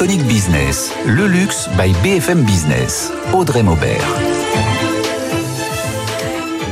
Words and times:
Iconic 0.00 0.22
Business, 0.22 0.94
le 1.04 1.26
luxe 1.26 1.68
by 1.76 1.92
BFM 2.02 2.40
Business. 2.44 3.12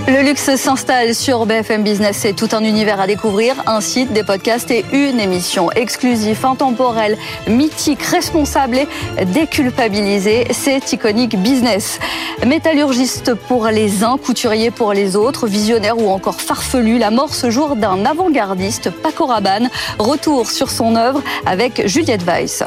Le 0.09 0.23
luxe 0.23 0.57
s'installe 0.57 1.15
sur 1.15 1.45
BFM 1.45 1.83
Business. 1.83 2.17
C'est 2.21 2.33
tout 2.33 2.49
un 2.53 2.65
univers 2.65 2.99
à 2.99 3.07
découvrir, 3.07 3.63
un 3.67 3.83
site, 3.83 4.15
des 4.15 4.23
podcasts 4.23 4.71
et 4.71 4.83
une 4.93 5.21
émission 5.21 5.71
exclusive, 5.73 6.43
intemporelle, 6.47 7.19
mythique, 7.47 8.03
responsable 8.03 8.79
et 9.19 9.25
déculpabilisée. 9.27 10.47
C'est 10.53 10.91
Iconic 10.91 11.37
Business. 11.37 12.01
Métallurgiste 12.47 13.35
pour 13.35 13.67
les 13.67 14.05
uns, 14.05 14.17
couturier 14.17 14.71
pour 14.71 14.95
les 14.95 15.17
autres, 15.17 15.47
visionnaire 15.47 15.99
ou 15.99 16.09
encore 16.09 16.41
farfelu, 16.41 16.97
la 16.97 17.11
mort 17.11 17.35
ce 17.35 17.51
jour 17.51 17.77
d'un 17.77 18.07
avant-gardiste, 18.07 18.89
Paco 18.89 19.27
Rabanne. 19.27 19.69
Retour 19.99 20.51
sur 20.51 20.71
son 20.71 20.97
œuvre 20.97 21.23
avec 21.45 21.87
Juliette 21.87 22.23
Weiss. 22.23 22.65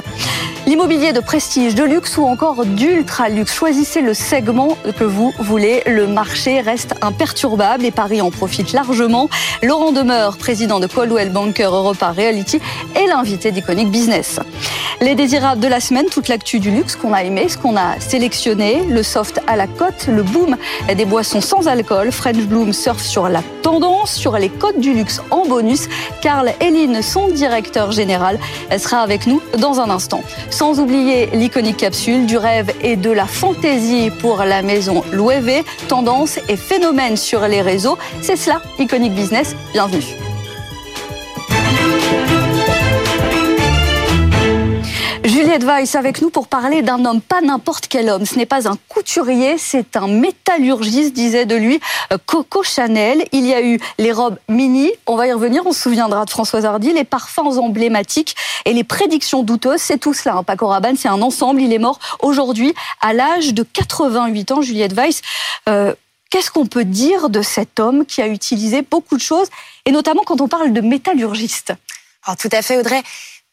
L'immobilier 0.68 1.12
de 1.12 1.20
prestige, 1.20 1.74
de 1.74 1.84
luxe 1.84 2.18
ou 2.18 2.26
encore 2.26 2.66
d'ultra 2.66 3.30
luxe. 3.30 3.54
Choisissez 3.54 4.02
le 4.02 4.14
segment 4.14 4.78
que 4.98 5.04
vous 5.04 5.34
voulez. 5.40 5.82
Le 5.88 6.06
marché 6.06 6.62
reste 6.62 6.94
imperturbable 7.02 7.84
et 7.84 7.92
Paris 7.92 8.22
en 8.22 8.30
profite 8.30 8.72
largement. 8.72 9.28
Laurent 9.64 9.92
Demeure, 9.92 10.38
président 10.38 10.80
de 10.80 10.86
Coldwell 10.86 11.32
Banker 11.32 11.74
Europa 11.74 12.12
Reality, 12.12 12.62
est 12.96 13.08
l'invité 13.08 13.52
d'Iconic 13.52 13.90
Business. 13.90 14.40
Les 15.02 15.16
désirables 15.16 15.60
de 15.60 15.68
la 15.68 15.80
semaine, 15.80 16.06
toute 16.06 16.28
l'actu 16.28 16.60
du 16.60 16.70
luxe 16.70 16.96
qu'on 16.96 17.12
a 17.12 17.24
aimé, 17.24 17.50
ce 17.50 17.58
qu'on 17.58 17.76
a 17.76 18.00
sélectionné, 18.00 18.84
le 18.88 19.02
soft 19.02 19.42
à 19.48 19.56
la 19.56 19.66
cote, 19.66 20.06
le 20.08 20.22
boom 20.22 20.58
des 20.96 21.06
boissons 21.06 21.42
sans 21.42 21.68
alcool. 21.68 22.12
French 22.12 22.46
Bloom 22.46 22.72
surfe 22.72 23.02
sur 23.02 23.28
la 23.28 23.42
tendance, 23.64 24.14
sur 24.14 24.38
les 24.38 24.50
cotes 24.50 24.80
du 24.80 24.94
luxe 24.94 25.22
en 25.32 25.48
bonus. 25.48 25.88
Carl 26.22 26.54
Eline, 26.60 27.02
son 27.02 27.30
directeur 27.30 27.92
général, 27.92 28.38
sera 28.78 29.00
avec 29.00 29.26
nous 29.26 29.42
dans 29.58 29.80
un 29.80 29.90
instant. 29.90 30.22
Sans 30.52 30.80
oublier 30.80 31.28
l'iconique 31.34 31.78
capsule 31.78 32.26
du 32.26 32.38
rêve 32.38 32.72
et 32.82 32.98
de 32.98 33.10
la 33.10 33.26
fantaisie 33.26 34.12
pour 34.20 34.44
la 34.44 34.62
maison 34.62 35.04
Loewe, 35.12 35.64
tendance 35.88 36.40
et 36.50 36.58
phénomène 36.58 37.18
sur 37.18 37.48
les 37.48 37.62
réseaux. 37.62 37.98
C'est 38.22 38.36
cela, 38.36 38.62
Iconic 38.78 39.14
Business. 39.14 39.56
Bienvenue. 39.74 40.31
Juliette 45.24 45.64
Weiss 45.64 45.94
avec 45.94 46.20
nous 46.22 46.32
pour 46.32 46.48
parler 46.48 46.82
d'un 46.82 47.06
homme, 47.06 47.22
pas 47.22 47.42
n'importe 47.42 47.88
quel 47.88 48.10
homme. 48.10 48.26
Ce 48.26 48.36
n'est 48.36 48.48
pas 48.48 48.68
un 48.68 48.76
couturier, 48.90 49.60
c'est 49.60 49.96
un 49.96 50.08
métallurgiste, 50.08 51.14
disait 51.14 51.46
de 51.46 51.56
lui 51.56 51.80
euh, 52.12 52.18
Coco 52.26 52.64
Chanel. 52.64 53.24
Il 53.32 53.46
y 53.46 53.54
a 53.54 53.62
eu 53.62 53.80
les 54.00 54.12
robes 54.12 54.40
mini, 54.50 54.90
on 55.06 55.16
va 55.16 55.28
y 55.28 55.32
revenir, 55.32 55.62
on 55.68 55.74
se 55.74 55.82
souviendra 55.82 56.26
de 56.26 56.32
Françoise 56.32 56.66
Hardy, 56.66 56.92
les 56.92 57.04
parfums 57.04 57.60
emblématiques 57.60 58.36
et 58.66 58.74
les 58.74 58.84
prédictions 58.84 59.44
douteuses. 59.44 59.80
C'est 59.80 60.00
tout 60.00 60.16
cela. 60.16 60.38
Hein. 60.38 60.44
Paco 60.44 60.66
Rabanne, 60.66 60.98
c'est 60.98 61.08
un 61.08 61.22
ensemble. 61.22 61.62
Il 61.62 61.72
est 61.72 61.80
mort 61.80 62.00
aujourd'hui 62.22 62.74
à 63.00 63.14
l'âge 63.14 63.54
de 63.54 63.62
88 63.62 64.52
ans, 64.52 64.62
Juliette 64.62 64.94
Weiss. 64.94 65.22
Euh, 65.70 65.94
Qu'est-ce 66.32 66.50
qu'on 66.50 66.66
peut 66.66 66.86
dire 66.86 67.30
de 67.30 67.42
cet 67.42 67.82
homme 67.82 68.06
qui 68.06 68.22
a 68.22 68.28
utilisé 68.28 68.84
beaucoup 68.84 69.18
de 69.18 69.22
choses, 69.22 69.50
et 69.86 69.92
notamment 69.92 70.24
quand 70.26 70.40
on 70.40 70.48
parle 70.48 70.72
de 70.72 70.80
métallurgiste? 70.80 71.74
Alors 72.26 72.38
tout 72.38 72.50
à 72.54 72.62
fait, 72.62 72.78
Audrey 72.78 73.04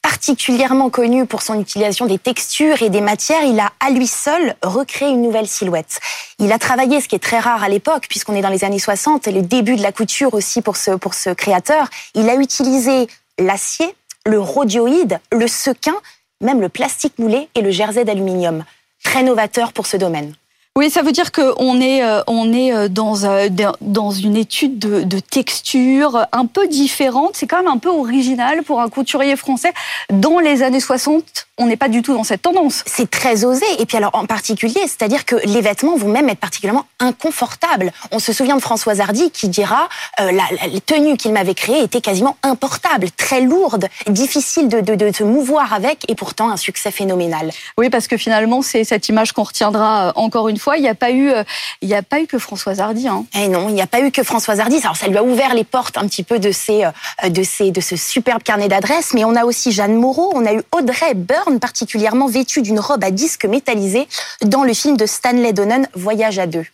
particulièrement 0.02 0.90
connu 0.90 1.26
pour 1.26 1.42
son 1.42 1.60
utilisation 1.60 2.06
des 2.06 2.18
textures 2.18 2.82
et 2.82 2.90
des 2.90 3.00
matières, 3.00 3.42
il 3.44 3.58
a 3.60 3.72
à 3.80 3.90
lui 3.90 4.06
seul 4.06 4.54
recréé 4.62 5.10
une 5.10 5.22
nouvelle 5.22 5.46
silhouette. 5.46 6.00
Il 6.38 6.52
a 6.52 6.58
travaillé, 6.58 7.00
ce 7.00 7.08
qui 7.08 7.16
est 7.16 7.20
très 7.20 7.38
rare 7.38 7.62
à 7.62 7.68
l'époque, 7.68 8.06
puisqu'on 8.08 8.34
est 8.34 8.40
dans 8.40 8.48
les 8.48 8.64
années 8.64 8.78
60, 8.78 9.28
et 9.28 9.32
le 9.32 9.42
début 9.42 9.76
de 9.76 9.82
la 9.82 9.92
couture 9.92 10.34
aussi 10.34 10.62
pour 10.62 10.76
ce, 10.76 10.92
pour 10.92 11.14
ce 11.14 11.30
créateur. 11.30 11.88
Il 12.14 12.28
a 12.28 12.34
utilisé 12.36 13.06
l'acier, 13.38 13.94
le 14.24 14.40
rhodioïde, 14.40 15.20
le 15.32 15.46
sequin, 15.46 15.96
même 16.40 16.60
le 16.60 16.68
plastique 16.68 17.18
moulé 17.18 17.48
et 17.54 17.60
le 17.60 17.70
jersey 17.70 18.04
d'aluminium. 18.04 18.64
Très 19.04 19.22
novateur 19.22 19.72
pour 19.72 19.86
ce 19.86 19.96
domaine. 19.96 20.34
Oui, 20.78 20.90
ça 20.90 21.02
veut 21.02 21.10
dire 21.10 21.32
qu'on 21.32 21.80
est, 21.80 22.04
euh, 22.04 22.22
on 22.28 22.52
est 22.52 22.72
euh, 22.72 22.86
dans, 22.88 23.24
euh, 23.24 23.48
dans 23.80 24.12
une 24.12 24.36
étude 24.36 24.78
de, 24.78 25.02
de 25.02 25.18
texture 25.18 26.24
un 26.30 26.46
peu 26.46 26.68
différente. 26.68 27.32
C'est 27.34 27.48
quand 27.48 27.56
même 27.56 27.66
un 27.66 27.78
peu 27.78 27.88
original 27.88 28.62
pour 28.62 28.80
un 28.80 28.88
couturier 28.88 29.34
français. 29.34 29.72
Dans 30.08 30.38
les 30.38 30.62
années 30.62 30.78
60, 30.78 31.48
on 31.58 31.66
n'est 31.66 31.76
pas 31.76 31.88
du 31.88 32.02
tout 32.02 32.14
dans 32.14 32.24
cette 32.24 32.42
tendance. 32.42 32.84
C'est 32.86 33.10
très 33.10 33.44
osé. 33.44 33.66
Et 33.78 33.86
puis 33.86 33.96
alors 33.96 34.12
en 34.14 34.26
particulier, 34.26 34.80
c'est-à-dire 34.82 35.24
que 35.24 35.36
les 35.44 35.60
vêtements 35.60 35.96
vont 35.96 36.08
même 36.08 36.28
être 36.28 36.38
particulièrement 36.38 36.86
inconfortables. 37.00 37.92
On 38.12 38.18
se 38.18 38.32
souvient 38.32 38.56
de 38.56 38.62
Françoise 38.62 39.00
Hardy 39.00 39.30
qui 39.30 39.48
dira 39.48 39.88
euh, 40.20 40.30
la, 40.30 40.44
la, 40.50 40.80
tenue 40.80 41.16
qu'il 41.16 41.32
m'avait 41.32 41.54
créée 41.54 41.82
était 41.82 42.00
quasiment 42.00 42.36
importable, 42.42 43.10
très 43.10 43.40
lourde, 43.40 43.88
difficile 44.06 44.68
de, 44.68 44.80
de, 44.80 44.94
de, 44.94 45.12
se 45.12 45.24
mouvoir 45.24 45.72
avec, 45.72 46.08
et 46.08 46.14
pourtant 46.14 46.50
un 46.50 46.56
succès 46.56 46.90
phénoménal. 46.90 47.50
Oui, 47.76 47.90
parce 47.90 48.06
que 48.06 48.16
finalement 48.16 48.62
c'est 48.62 48.84
cette 48.84 49.08
image 49.08 49.32
qu'on 49.32 49.42
retiendra 49.42 50.12
encore 50.14 50.48
une 50.48 50.58
fois. 50.58 50.67
Il 50.76 50.82
n'y 50.82 50.88
a 50.88 50.94
pas 50.94 51.10
eu, 51.10 51.30
euh, 51.30 51.44
il 51.80 51.88
n'y 51.88 51.94
a 51.94 52.02
pas 52.02 52.20
eu 52.20 52.26
que 52.26 52.38
Françoise 52.38 52.80
Hardy. 52.80 53.08
Hein. 53.08 53.24
Eh 53.34 53.48
non, 53.48 53.68
il 53.68 53.74
n'y 53.74 53.82
a 53.82 53.86
pas 53.86 54.00
eu 54.00 54.10
que 54.10 54.22
Françoise 54.22 54.60
Hardy. 54.60 54.78
Alors 54.82 54.96
ça 54.96 55.08
lui 55.08 55.16
a 55.16 55.24
ouvert 55.24 55.54
les 55.54 55.64
portes 55.64 55.96
un 55.96 56.06
petit 56.06 56.22
peu 56.22 56.38
de 56.38 56.52
ces, 56.52 56.84
euh, 56.84 57.28
de 57.28 57.70
de 57.70 57.80
ce 57.80 57.96
superbe 57.96 58.42
carnet 58.42 58.68
d'adresses. 58.68 59.14
Mais 59.14 59.24
on 59.24 59.34
a 59.34 59.44
aussi 59.44 59.72
Jeanne 59.72 59.94
Moreau, 59.94 60.32
on 60.34 60.44
a 60.44 60.52
eu 60.52 60.62
Audrey 60.72 61.14
Byrne 61.14 61.58
particulièrement 61.60 62.26
vêtue 62.26 62.62
d'une 62.62 62.80
robe 62.80 63.04
à 63.04 63.10
disque 63.10 63.44
métallisé 63.44 64.06
dans 64.42 64.64
le 64.64 64.74
film 64.74 64.96
de 64.96 65.06
Stanley 65.06 65.52
Donen, 65.52 65.88
Voyage 65.94 66.38
à 66.38 66.46
deux. 66.46 66.66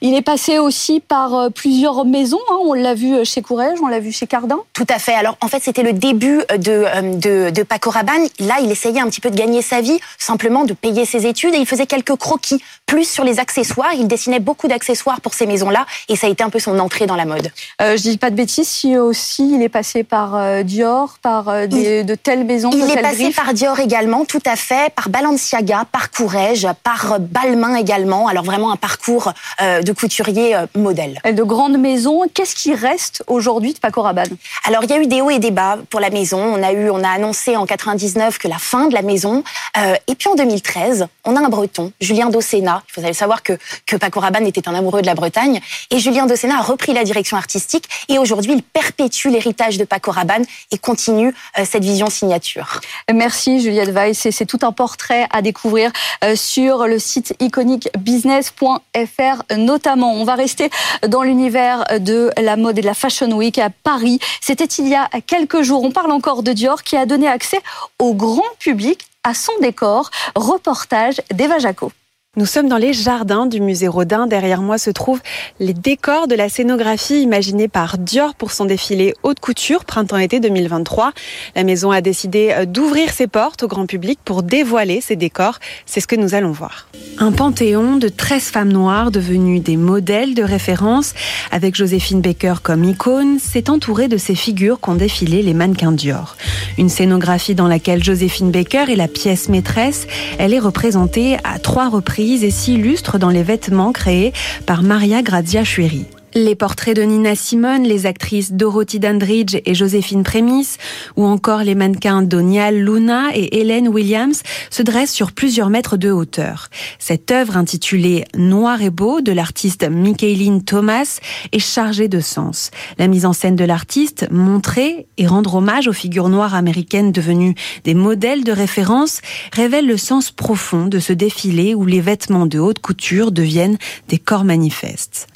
Il 0.00 0.14
est 0.14 0.22
passé 0.22 0.58
aussi 0.58 1.00
par 1.00 1.34
euh, 1.34 1.48
plusieurs 1.48 2.04
maisons. 2.04 2.40
Hein. 2.50 2.58
On 2.64 2.74
l'a 2.74 2.94
vu 2.94 3.14
euh, 3.14 3.24
chez 3.24 3.42
Courrèges, 3.42 3.78
on 3.82 3.86
l'a 3.86 4.00
vu 4.00 4.12
chez 4.12 4.26
Cardin. 4.26 4.58
Tout 4.74 4.86
à 4.88 4.98
fait. 4.98 5.14
Alors 5.14 5.38
en 5.40 5.48
fait, 5.48 5.62
c'était 5.62 5.82
le 5.82 5.94
début 5.94 6.42
euh, 6.52 6.58
de, 6.58 7.16
de, 7.16 7.50
de, 7.50 7.62
Paco 7.62 7.88
Rabanne. 7.90 8.26
Là, 8.40 8.56
il 8.62 8.70
essayait 8.70 9.00
un 9.00 9.08
petit 9.08 9.22
peu 9.22 9.30
de 9.30 9.36
gagner 9.36 9.62
sa 9.62 9.80
vie, 9.80 9.98
simplement 10.18 10.64
de 10.64 10.74
payer 10.74 11.06
ses 11.06 11.26
études, 11.26 11.54
et 11.54 11.58
il 11.58 11.66
faisait 11.66 11.86
quelques 11.86 12.16
croquis, 12.16 12.62
plus 12.84 13.08
sur 13.08 13.24
les 13.24 13.40
accessoires. 13.40 13.94
Il 13.94 14.06
dessinait 14.06 14.40
beaucoup 14.40 14.68
d'accessoires 14.68 15.22
pour 15.22 15.32
ces 15.32 15.46
maisons-là, 15.46 15.86
et 16.08 16.16
ça 16.16 16.26
a 16.26 16.30
été 16.30 16.44
un 16.44 16.50
peu 16.50 16.58
son 16.58 16.78
entrée 16.78 17.06
dans 17.06 17.16
la 17.16 17.24
mode. 17.24 17.50
Euh, 17.80 17.96
je 17.96 18.02
dis 18.02 18.18
pas 18.18 18.28
de 18.28 18.36
bêtises, 18.36 18.68
si 18.68 18.98
aussi 18.98 19.54
il 19.54 19.62
est 19.62 19.70
passé 19.70 20.04
par 20.04 20.64
Dior, 20.64 21.16
par 21.22 21.66
des, 21.66 22.00
il, 22.00 22.06
de 22.06 22.14
telles 22.14 22.44
maisons. 22.44 22.70
Il 22.74 22.86
de 22.86 22.92
est 22.92 23.00
passé 23.00 23.30
par 23.30 23.54
Dior 23.54 23.80
également, 23.80 24.26
tout 24.26 24.42
à 24.44 24.56
fait, 24.56 24.92
par 24.94 25.08
Balenciaga, 25.08 25.86
par 25.90 26.10
Courrèges, 26.10 26.68
par 26.82 27.20
Balmain 27.20 27.76
également. 27.76 28.28
Alors 28.28 28.44
vraiment 28.44 28.70
un 28.70 28.76
parcours 28.76 29.32
de 29.60 29.92
couturier 29.92 30.54
euh, 30.54 30.66
modèle. 30.74 31.20
De 31.24 31.42
grandes 31.42 31.78
maisons, 31.78 32.22
qu'est-ce 32.32 32.54
qui 32.54 32.74
reste 32.74 33.22
aujourd'hui 33.26 33.74
de 33.74 33.78
Paco 33.78 34.02
Rabanne? 34.02 34.36
Alors 34.64 34.84
il 34.84 34.90
y 34.90 34.92
a 34.92 34.98
eu 34.98 35.06
des 35.06 35.20
hauts 35.20 35.30
et 35.30 35.38
des 35.38 35.50
bas 35.50 35.78
pour 35.90 36.00
la 36.00 36.10
maison. 36.10 36.38
On 36.38 36.62
a 36.62 36.72
eu, 36.72 36.90
on 36.90 37.02
a 37.02 37.08
annoncé 37.08 37.56
en 37.56 37.66
99 37.66 38.38
que 38.38 38.48
la 38.48 38.58
fin 38.58 38.88
de 38.88 38.94
la 38.94 39.02
maison. 39.02 39.42
Euh, 39.76 39.94
et 40.06 40.14
puis 40.14 40.28
en 40.28 40.34
2013, 40.34 41.06
on 41.24 41.36
a 41.36 41.40
un 41.40 41.48
Breton, 41.48 41.92
Julien 42.00 42.30
Docena. 42.30 42.82
Il 42.88 43.02
faut 43.02 43.12
savoir 43.12 43.42
que 43.42 43.58
que 43.86 43.96
Paco 43.96 44.20
Rabanne 44.20 44.46
était 44.46 44.68
un 44.68 44.74
amoureux 44.74 45.02
de 45.02 45.06
la 45.06 45.14
Bretagne. 45.14 45.60
Et 45.90 45.98
Julien 45.98 46.26
Docena 46.26 46.58
a 46.58 46.62
repris 46.62 46.92
la 46.92 47.04
direction 47.04 47.36
artistique. 47.36 47.88
Et 48.08 48.18
aujourd'hui, 48.18 48.52
il 48.52 48.62
perpétue 48.62 49.28
l'héritage 49.28 49.78
de 49.78 49.84
Paco 49.84 50.10
Rabanne 50.10 50.44
et 50.70 50.78
continue 50.78 51.34
euh, 51.58 51.64
cette 51.64 51.84
vision 51.84 52.10
signature. 52.10 52.80
Merci 53.12 53.60
Juliette 53.60 53.90
Weiss. 53.90 54.28
C'est 54.30 54.46
tout 54.46 54.60
un 54.62 54.72
portrait 54.72 55.26
à 55.30 55.42
découvrir 55.42 55.90
euh, 56.22 56.36
sur 56.36 56.86
le 56.86 56.98
site 56.98 57.34
iconiquebusiness.fr 57.40 59.43
notamment. 59.56 60.12
On 60.14 60.24
va 60.24 60.34
rester 60.34 60.70
dans 61.06 61.22
l'univers 61.22 61.84
de 62.00 62.30
la 62.40 62.56
mode 62.56 62.78
et 62.78 62.82
de 62.82 62.86
la 62.86 62.94
Fashion 62.94 63.30
Week 63.32 63.58
à 63.58 63.70
Paris. 63.70 64.18
C'était 64.40 64.64
il 64.64 64.88
y 64.88 64.94
a 64.94 65.08
quelques 65.26 65.62
jours. 65.62 65.82
On 65.84 65.90
parle 65.90 66.12
encore 66.12 66.42
de 66.42 66.52
Dior 66.52 66.82
qui 66.82 66.96
a 66.96 67.06
donné 67.06 67.28
accès 67.28 67.60
au 67.98 68.14
grand 68.14 68.42
public 68.58 69.06
à 69.22 69.34
son 69.34 69.52
décor. 69.60 70.10
Reportage 70.34 71.20
d'Eva 71.32 71.58
Jaco. 71.58 71.92
Nous 72.36 72.46
sommes 72.46 72.68
dans 72.68 72.78
les 72.78 72.92
jardins 72.92 73.46
du 73.46 73.60
musée 73.60 73.86
Rodin. 73.86 74.26
Derrière 74.26 74.60
moi 74.60 74.76
se 74.76 74.90
trouvent 74.90 75.22
les 75.60 75.72
décors 75.72 76.26
de 76.26 76.34
la 76.34 76.48
scénographie 76.48 77.22
imaginée 77.22 77.68
par 77.68 77.96
Dior 77.96 78.34
pour 78.34 78.50
son 78.50 78.64
défilé 78.64 79.14
haute 79.22 79.38
couture 79.38 79.84
printemps-été 79.84 80.40
2023. 80.40 81.12
La 81.54 81.62
maison 81.62 81.92
a 81.92 82.00
décidé 82.00 82.52
d'ouvrir 82.66 83.10
ses 83.10 83.28
portes 83.28 83.62
au 83.62 83.68
grand 83.68 83.86
public 83.86 84.18
pour 84.24 84.42
dévoiler 84.42 85.00
ses 85.00 85.14
décors. 85.14 85.60
C'est 85.86 86.00
ce 86.00 86.08
que 86.08 86.16
nous 86.16 86.34
allons 86.34 86.50
voir. 86.50 86.88
Un 87.18 87.30
panthéon 87.30 87.98
de 87.98 88.08
13 88.08 88.42
femmes 88.46 88.72
noires 88.72 89.12
devenues 89.12 89.60
des 89.60 89.76
modèles 89.76 90.34
de 90.34 90.42
référence 90.42 91.14
avec 91.52 91.76
Joséphine 91.76 92.20
Baker 92.20 92.54
comme 92.64 92.82
icône 92.82 93.38
s'est 93.38 93.70
entouré 93.70 94.08
de 94.08 94.16
ces 94.16 94.34
figures 94.34 94.80
qu'ont 94.80 94.96
défilé 94.96 95.40
les 95.40 95.54
mannequins 95.54 95.92
Dior. 95.92 96.36
Une 96.78 96.88
scénographie 96.88 97.54
dans 97.54 97.68
laquelle 97.68 98.02
Joséphine 98.02 98.50
Baker 98.50 98.86
est 98.90 98.96
la 98.96 99.06
pièce 99.06 99.48
maîtresse. 99.48 100.08
Elle 100.40 100.52
est 100.52 100.58
représentée 100.58 101.36
à 101.44 101.60
trois 101.60 101.88
reprises 101.88 102.23
et 102.32 102.50
s'illustre 102.50 103.18
dans 103.18 103.30
les 103.30 103.42
vêtements 103.42 103.92
créés 103.92 104.32
par 104.66 104.82
Maria 104.82 105.22
Grazia 105.22 105.64
Chueri. 105.64 106.06
Les 106.36 106.56
portraits 106.56 106.96
de 106.96 107.02
Nina 107.02 107.36
Simone, 107.36 107.84
les 107.84 108.06
actrices 108.06 108.54
Dorothy 108.54 108.98
Dandridge 108.98 109.56
et 109.64 109.72
Joséphine 109.72 110.24
Prémis, 110.24 110.66
ou 111.14 111.24
encore 111.24 111.62
les 111.62 111.76
mannequins 111.76 112.22
Donial 112.22 112.76
Luna 112.76 113.28
et 113.34 113.60
Hélène 113.60 113.86
Williams 113.86 114.42
se 114.68 114.82
dressent 114.82 115.12
sur 115.12 115.30
plusieurs 115.30 115.70
mètres 115.70 115.96
de 115.96 116.10
hauteur. 116.10 116.70
Cette 116.98 117.30
œuvre 117.30 117.56
intitulée 117.56 118.24
Noir 118.36 118.82
et 118.82 118.90
beau 118.90 119.20
de 119.20 119.30
l'artiste 119.30 119.88
Michaeline 119.88 120.64
Thomas 120.64 121.20
est 121.52 121.60
chargée 121.60 122.08
de 122.08 122.18
sens. 122.18 122.72
La 122.98 123.06
mise 123.06 123.26
en 123.26 123.32
scène 123.32 123.54
de 123.54 123.64
l'artiste, 123.64 124.26
montrer 124.32 125.06
et 125.18 125.28
rendre 125.28 125.54
hommage 125.54 125.86
aux 125.86 125.92
figures 125.92 126.30
noires 126.30 126.56
américaines 126.56 127.12
devenues 127.12 127.54
des 127.84 127.94
modèles 127.94 128.42
de 128.42 128.50
référence, 128.50 129.20
révèle 129.52 129.86
le 129.86 129.96
sens 129.96 130.32
profond 130.32 130.86
de 130.86 130.98
ce 130.98 131.12
défilé 131.12 131.76
où 131.76 131.86
les 131.86 132.00
vêtements 132.00 132.46
de 132.46 132.58
haute 132.58 132.80
couture 132.80 133.30
deviennent 133.30 133.78
des 134.08 134.18
corps 134.18 134.44
manifestes. 134.44 135.28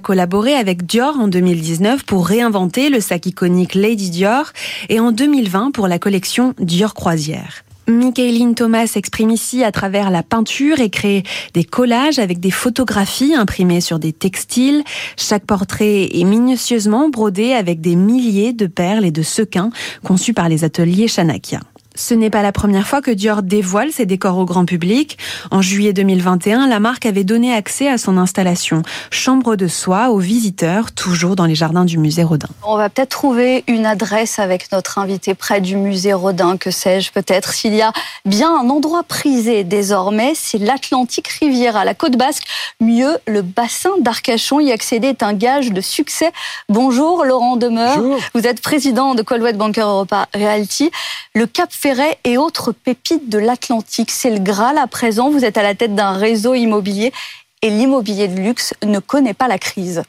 Collaboré 0.00 0.54
avec 0.54 0.86
Dior 0.86 1.18
en 1.18 1.28
2019 1.28 2.04
pour 2.04 2.26
réinventer 2.26 2.88
le 2.88 3.00
sac 3.00 3.26
iconique 3.26 3.74
Lady 3.74 4.10
Dior 4.10 4.52
et 4.88 5.00
en 5.00 5.12
2020 5.12 5.72
pour 5.72 5.88
la 5.88 5.98
collection 5.98 6.54
Dior 6.58 6.94
Croisière. 6.94 7.64
Michaeline 7.88 8.54
Thomas 8.54 8.92
exprime 8.94 9.30
ici 9.30 9.64
à 9.64 9.72
travers 9.72 10.10
la 10.10 10.22
peinture 10.22 10.78
et 10.78 10.88
crée 10.88 11.24
des 11.52 11.64
collages 11.64 12.18
avec 12.18 12.38
des 12.38 12.52
photographies 12.52 13.34
imprimées 13.34 13.80
sur 13.80 13.98
des 13.98 14.12
textiles. 14.12 14.84
Chaque 15.16 15.44
portrait 15.44 16.08
est 16.12 16.24
minutieusement 16.24 17.08
brodé 17.08 17.52
avec 17.52 17.80
des 17.80 17.96
milliers 17.96 18.52
de 18.52 18.66
perles 18.66 19.04
et 19.04 19.10
de 19.10 19.22
sequins 19.22 19.70
conçus 20.04 20.32
par 20.32 20.48
les 20.48 20.62
ateliers 20.62 21.08
Chanakia. 21.08 21.60
Ce 21.94 22.14
n'est 22.14 22.30
pas 22.30 22.42
la 22.42 22.52
première 22.52 22.86
fois 22.86 23.02
que 23.02 23.10
Dior 23.10 23.42
dévoile 23.42 23.92
ses 23.92 24.06
décors 24.06 24.38
au 24.38 24.44
grand 24.44 24.64
public. 24.64 25.18
En 25.50 25.60
juillet 25.60 25.92
2021, 25.92 26.66
la 26.66 26.80
marque 26.80 27.06
avait 27.06 27.24
donné 27.24 27.54
accès 27.54 27.88
à 27.88 27.98
son 27.98 28.16
installation 28.16 28.82
Chambre 29.10 29.56
de 29.56 29.68
soie 29.68 30.10
aux 30.10 30.18
visiteurs, 30.18 30.92
toujours 30.92 31.36
dans 31.36 31.44
les 31.44 31.54
jardins 31.54 31.84
du 31.84 31.98
musée 31.98 32.22
Rodin. 32.22 32.48
On 32.62 32.76
va 32.76 32.88
peut-être 32.88 33.10
trouver 33.10 33.64
une 33.66 33.84
adresse 33.84 34.38
avec 34.38 34.72
notre 34.72 34.98
invité 34.98 35.34
près 35.34 35.60
du 35.60 35.76
musée 35.76 36.14
Rodin, 36.14 36.56
que 36.56 36.70
sais-je 36.70 37.12
peut-être. 37.12 37.52
S'il 37.52 37.74
y 37.74 37.82
a 37.82 37.92
bien 38.24 38.50
un 38.54 38.70
endroit 38.70 39.02
prisé 39.02 39.64
désormais, 39.64 40.32
c'est 40.34 40.58
l'Atlantique 40.58 41.28
Riviera, 41.28 41.84
la 41.84 41.94
côte 41.94 42.16
basque. 42.16 42.44
Mieux, 42.80 43.18
le 43.26 43.42
bassin 43.42 43.90
d'Arcachon. 44.00 44.60
Y 44.60 44.72
accéder 44.72 45.08
est 45.08 45.22
un 45.22 45.34
gage 45.34 45.72
de 45.72 45.80
succès. 45.80 46.32
Bonjour 46.68 47.24
Laurent 47.24 47.56
Demeur. 47.56 47.96
Bonjour. 47.98 48.18
Vous 48.34 48.46
êtes 48.46 48.62
président 48.62 49.14
de 49.14 49.22
Colwet 49.22 49.54
Banker 49.54 49.86
Europa 49.86 50.28
Realty. 50.34 50.90
Le 51.34 51.46
Cap 51.46 51.72
Ferret 51.82 52.16
et 52.22 52.38
autres 52.38 52.70
pépites 52.70 53.28
de 53.28 53.38
l'Atlantique. 53.38 54.12
C'est 54.12 54.30
le 54.30 54.38
Graal 54.38 54.78
à 54.78 54.86
présent. 54.86 55.30
Vous 55.30 55.44
êtes 55.44 55.58
à 55.58 55.64
la 55.64 55.74
tête 55.74 55.96
d'un 55.96 56.12
réseau 56.12 56.54
immobilier 56.54 57.12
et 57.60 57.70
l'immobilier 57.70 58.28
de 58.28 58.40
luxe 58.40 58.72
ne 58.84 59.00
connaît 59.00 59.34
pas 59.34 59.48
la 59.48 59.58
crise. 59.58 60.04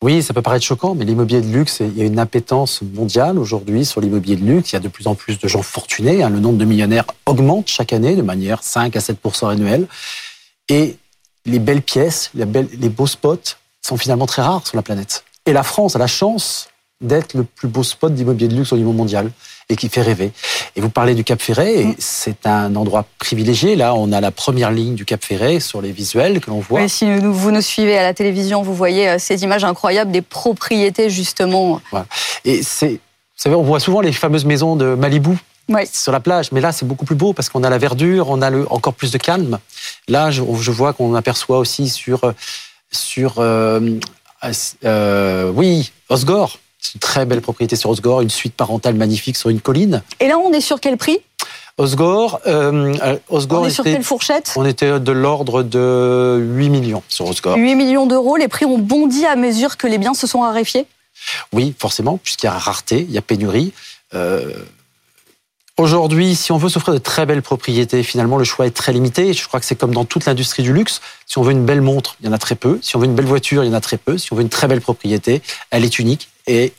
Oui, 0.00 0.22
ça 0.22 0.32
peut 0.32 0.40
paraître 0.40 0.64
choquant, 0.64 0.94
mais 0.94 1.04
l'immobilier 1.04 1.42
de 1.42 1.48
luxe, 1.48 1.80
il 1.80 1.98
y 1.98 2.00
a 2.00 2.06
une 2.06 2.18
appétence 2.18 2.80
mondiale 2.80 3.38
aujourd'hui 3.38 3.84
sur 3.84 4.00
l'immobilier 4.00 4.36
de 4.36 4.44
luxe. 4.46 4.72
Il 4.72 4.76
y 4.76 4.78
a 4.78 4.80
de 4.80 4.88
plus 4.88 5.06
en 5.06 5.14
plus 5.14 5.38
de 5.38 5.46
gens 5.48 5.60
fortunés. 5.60 6.22
Hein. 6.22 6.30
Le 6.30 6.40
nombre 6.40 6.56
de 6.56 6.64
millionnaires 6.64 7.04
augmente 7.26 7.68
chaque 7.68 7.92
année 7.92 8.16
de 8.16 8.22
manière 8.22 8.62
5 8.62 8.96
à 8.96 9.00
7% 9.00 9.50
annuelle. 9.50 9.86
Et 10.70 10.96
les 11.44 11.58
belles 11.58 11.82
pièces, 11.82 12.30
les, 12.32 12.46
les 12.46 12.88
beaux 12.88 13.06
spots 13.06 13.56
sont 13.82 13.98
finalement 13.98 14.24
très 14.24 14.40
rares 14.40 14.66
sur 14.66 14.76
la 14.76 14.82
planète. 14.82 15.24
Et 15.44 15.52
la 15.52 15.62
France 15.62 15.94
a 15.94 15.98
la 15.98 16.06
chance 16.06 16.70
d'être 17.02 17.34
le 17.34 17.44
plus 17.44 17.68
beau 17.68 17.82
spot 17.82 18.14
d'immobilier 18.14 18.48
de 18.48 18.56
luxe 18.56 18.72
au 18.72 18.78
niveau 18.78 18.92
mondial 18.92 19.30
et 19.68 19.76
qui 19.76 19.88
fait 19.88 20.02
rêver. 20.02 20.32
Et 20.76 20.80
vous 20.80 20.88
parlez 20.88 21.14
du 21.14 21.24
Cap 21.24 21.40
Ferret, 21.40 21.74
et 21.74 21.96
c'est 21.98 22.46
un 22.46 22.74
endroit 22.74 23.04
privilégié. 23.18 23.76
Là, 23.76 23.94
on 23.94 24.12
a 24.12 24.20
la 24.20 24.30
première 24.30 24.70
ligne 24.70 24.94
du 24.94 25.04
Cap 25.04 25.22
Ferret 25.22 25.60
sur 25.60 25.82
les 25.82 25.92
visuels 25.92 26.40
que 26.40 26.50
l'on 26.50 26.60
voit. 26.60 26.80
Oui, 26.80 26.88
si 26.88 27.04
vous 27.18 27.50
nous 27.50 27.60
suivez 27.60 27.98
à 27.98 28.02
la 28.02 28.14
télévision, 28.14 28.62
vous 28.62 28.74
voyez 28.74 29.08
euh, 29.08 29.16
ces 29.18 29.42
images 29.42 29.64
incroyables 29.64 30.10
des 30.10 30.22
propriétés, 30.22 31.10
justement. 31.10 31.80
Voilà. 31.90 32.06
Et 32.44 32.62
c'est, 32.62 32.92
vous 32.92 32.98
savez, 33.36 33.56
on 33.56 33.62
voit 33.62 33.80
souvent 33.80 34.00
les 34.00 34.12
fameuses 34.12 34.46
maisons 34.46 34.74
de 34.74 34.94
Malibu 34.94 35.36
oui. 35.68 35.82
sur 35.92 36.12
la 36.12 36.20
plage. 36.20 36.50
Mais 36.52 36.60
là, 36.60 36.72
c'est 36.72 36.86
beaucoup 36.86 37.04
plus 37.04 37.16
beau 37.16 37.32
parce 37.34 37.48
qu'on 37.50 37.62
a 37.62 37.70
la 37.70 37.78
verdure, 37.78 38.30
on 38.30 38.40
a 38.40 38.50
le, 38.50 38.70
encore 38.72 38.94
plus 38.94 39.12
de 39.12 39.18
calme. 39.18 39.58
Là, 40.08 40.30
je, 40.30 40.42
je 40.60 40.70
vois 40.70 40.94
qu'on 40.94 41.14
aperçoit 41.14 41.58
aussi 41.58 41.90
sur, 41.90 42.32
sur 42.90 43.34
euh, 43.38 43.98
euh, 44.84 45.52
oui, 45.54 45.92
Osgore. 46.08 46.58
C'est 46.78 46.94
une 46.94 47.00
très 47.00 47.26
belle 47.26 47.40
propriété 47.40 47.76
sur 47.76 47.90
Osgore, 47.90 48.20
une 48.20 48.30
suite 48.30 48.54
parentale 48.54 48.94
magnifique 48.94 49.36
sur 49.36 49.50
une 49.50 49.60
colline. 49.60 50.02
Et 50.20 50.28
là, 50.28 50.38
on 50.38 50.52
est 50.52 50.60
sur 50.60 50.80
quel 50.80 50.96
prix? 50.96 51.18
Osgore, 51.76 52.40
euh, 52.46 52.94
Osgore 53.28 53.62
on 53.62 53.66
est 53.66 53.70
sur 53.70 53.86
était, 53.86 53.94
quelle 53.94 54.04
fourchette? 54.04 54.52
On 54.56 54.64
était 54.64 54.98
de 54.98 55.12
l'ordre 55.12 55.62
de 55.62 56.38
8 56.40 56.70
millions 56.70 57.02
sur 57.08 57.26
Osgore. 57.26 57.56
8 57.56 57.76
millions 57.76 58.06
d'euros, 58.06 58.36
les 58.36 58.48
prix 58.48 58.64
ont 58.64 58.78
bondi 58.78 59.24
à 59.26 59.36
mesure 59.36 59.76
que 59.76 59.86
les 59.86 59.98
biens 59.98 60.14
se 60.14 60.26
sont 60.26 60.40
raréfiés? 60.40 60.86
Oui, 61.52 61.74
forcément, 61.78 62.18
puisqu'il 62.22 62.46
y 62.46 62.48
a 62.48 62.58
rareté, 62.58 63.00
il 63.08 63.12
y 63.12 63.18
a 63.18 63.22
pénurie. 63.22 63.72
Euh, 64.14 64.52
Aujourd'hui, 65.78 66.34
si 66.34 66.50
on 66.50 66.58
veut 66.58 66.68
s'offrir 66.68 66.92
de 66.92 66.98
très 66.98 67.24
belles 67.24 67.40
propriétés, 67.40 68.02
finalement, 68.02 68.36
le 68.36 68.42
choix 68.42 68.66
est 68.66 68.72
très 68.72 68.92
limité. 68.92 69.32
Je 69.32 69.46
crois 69.46 69.60
que 69.60 69.66
c'est 69.66 69.76
comme 69.76 69.94
dans 69.94 70.04
toute 70.04 70.24
l'industrie 70.26 70.64
du 70.64 70.72
luxe. 70.72 71.00
Si 71.24 71.38
on 71.38 71.42
veut 71.42 71.52
une 71.52 71.64
belle 71.64 71.82
montre, 71.82 72.16
il 72.20 72.26
y 72.26 72.28
en 72.28 72.32
a 72.32 72.38
très 72.38 72.56
peu. 72.56 72.80
Si 72.82 72.96
on 72.96 72.98
veut 72.98 73.04
une 73.04 73.14
belle 73.14 73.26
voiture, 73.26 73.62
il 73.62 73.68
y 73.68 73.70
en 73.70 73.76
a 73.76 73.80
très 73.80 73.96
peu. 73.96 74.18
Si 74.18 74.32
on 74.32 74.36
veut 74.36 74.42
une 74.42 74.48
très 74.48 74.66
belle 74.66 74.80
propriété, 74.80 75.40
elle 75.70 75.84
est 75.84 76.00
unique 76.00 76.30
et 76.48 76.72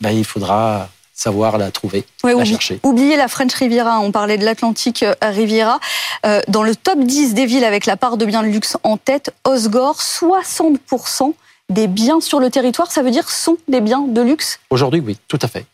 ben, 0.00 0.10
il 0.10 0.24
faudra 0.24 0.88
savoir 1.12 1.58
la 1.58 1.72
trouver, 1.72 2.04
ouais, 2.22 2.30
la 2.30 2.38
oublie, 2.38 2.50
chercher. 2.50 2.80
Oubliez 2.84 3.16
la 3.16 3.26
French 3.26 3.52
Riviera, 3.52 3.98
on 3.98 4.12
parlait 4.12 4.38
de 4.38 4.44
l'Atlantique 4.44 5.04
Riviera. 5.20 5.80
Euh, 6.24 6.40
dans 6.46 6.62
le 6.62 6.76
top 6.76 7.00
10 7.00 7.34
des 7.34 7.44
villes 7.44 7.64
avec 7.64 7.86
la 7.86 7.96
part 7.96 8.16
de 8.16 8.24
biens 8.24 8.42
de 8.42 8.48
luxe 8.48 8.76
en 8.84 8.96
tête, 8.96 9.34
Osgore, 9.44 9.98
60% 10.00 11.34
des 11.70 11.88
biens 11.88 12.20
sur 12.20 12.38
le 12.38 12.50
territoire, 12.50 12.90
ça 12.90 13.02
veut 13.02 13.10
dire 13.10 13.28
sont 13.28 13.58
des 13.66 13.80
biens 13.80 14.02
de 14.02 14.22
luxe? 14.22 14.60
Aujourd'hui, 14.70 15.00
oui, 15.00 15.18
tout 15.26 15.38
à 15.42 15.48
fait. 15.48 15.66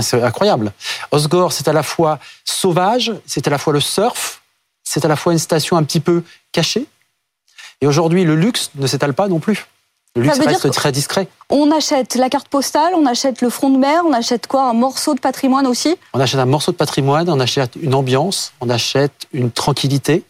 C'est 0.00 0.22
incroyable. 0.22 0.72
Osgore, 1.12 1.52
c'est 1.52 1.68
à 1.68 1.72
la 1.72 1.82
fois 1.82 2.18
sauvage, 2.44 3.12
c'est 3.26 3.46
à 3.46 3.50
la 3.50 3.58
fois 3.58 3.72
le 3.72 3.80
surf, 3.80 4.42
c'est 4.82 5.04
à 5.04 5.08
la 5.08 5.16
fois 5.16 5.32
une 5.32 5.38
station 5.38 5.76
un 5.76 5.84
petit 5.84 6.00
peu 6.00 6.24
cachée. 6.52 6.86
Et 7.80 7.86
aujourd'hui, 7.86 8.24
le 8.24 8.34
luxe 8.34 8.70
ne 8.74 8.86
s'étale 8.86 9.14
pas 9.14 9.28
non 9.28 9.38
plus. 9.38 9.66
Le 10.16 10.22
luxe 10.22 10.38
reste 10.38 10.70
très 10.72 10.92
discret. 10.92 11.28
On 11.50 11.70
achète 11.70 12.14
la 12.16 12.28
carte 12.28 12.48
postale, 12.48 12.94
on 12.94 13.06
achète 13.06 13.40
le 13.40 13.50
front 13.50 13.70
de 13.70 13.78
mer, 13.78 14.02
on 14.06 14.12
achète 14.12 14.46
quoi 14.46 14.64
Un 14.64 14.72
morceau 14.72 15.14
de 15.14 15.20
patrimoine 15.20 15.66
aussi? 15.66 15.96
On 16.12 16.20
achète 16.20 16.40
un 16.40 16.46
morceau 16.46 16.72
de 16.72 16.76
patrimoine, 16.76 17.28
on 17.30 17.40
achète 17.40 17.76
une 17.80 17.94
ambiance, 17.94 18.52
on 18.60 18.68
achète 18.68 19.26
une 19.32 19.50
tranquillité 19.50 20.24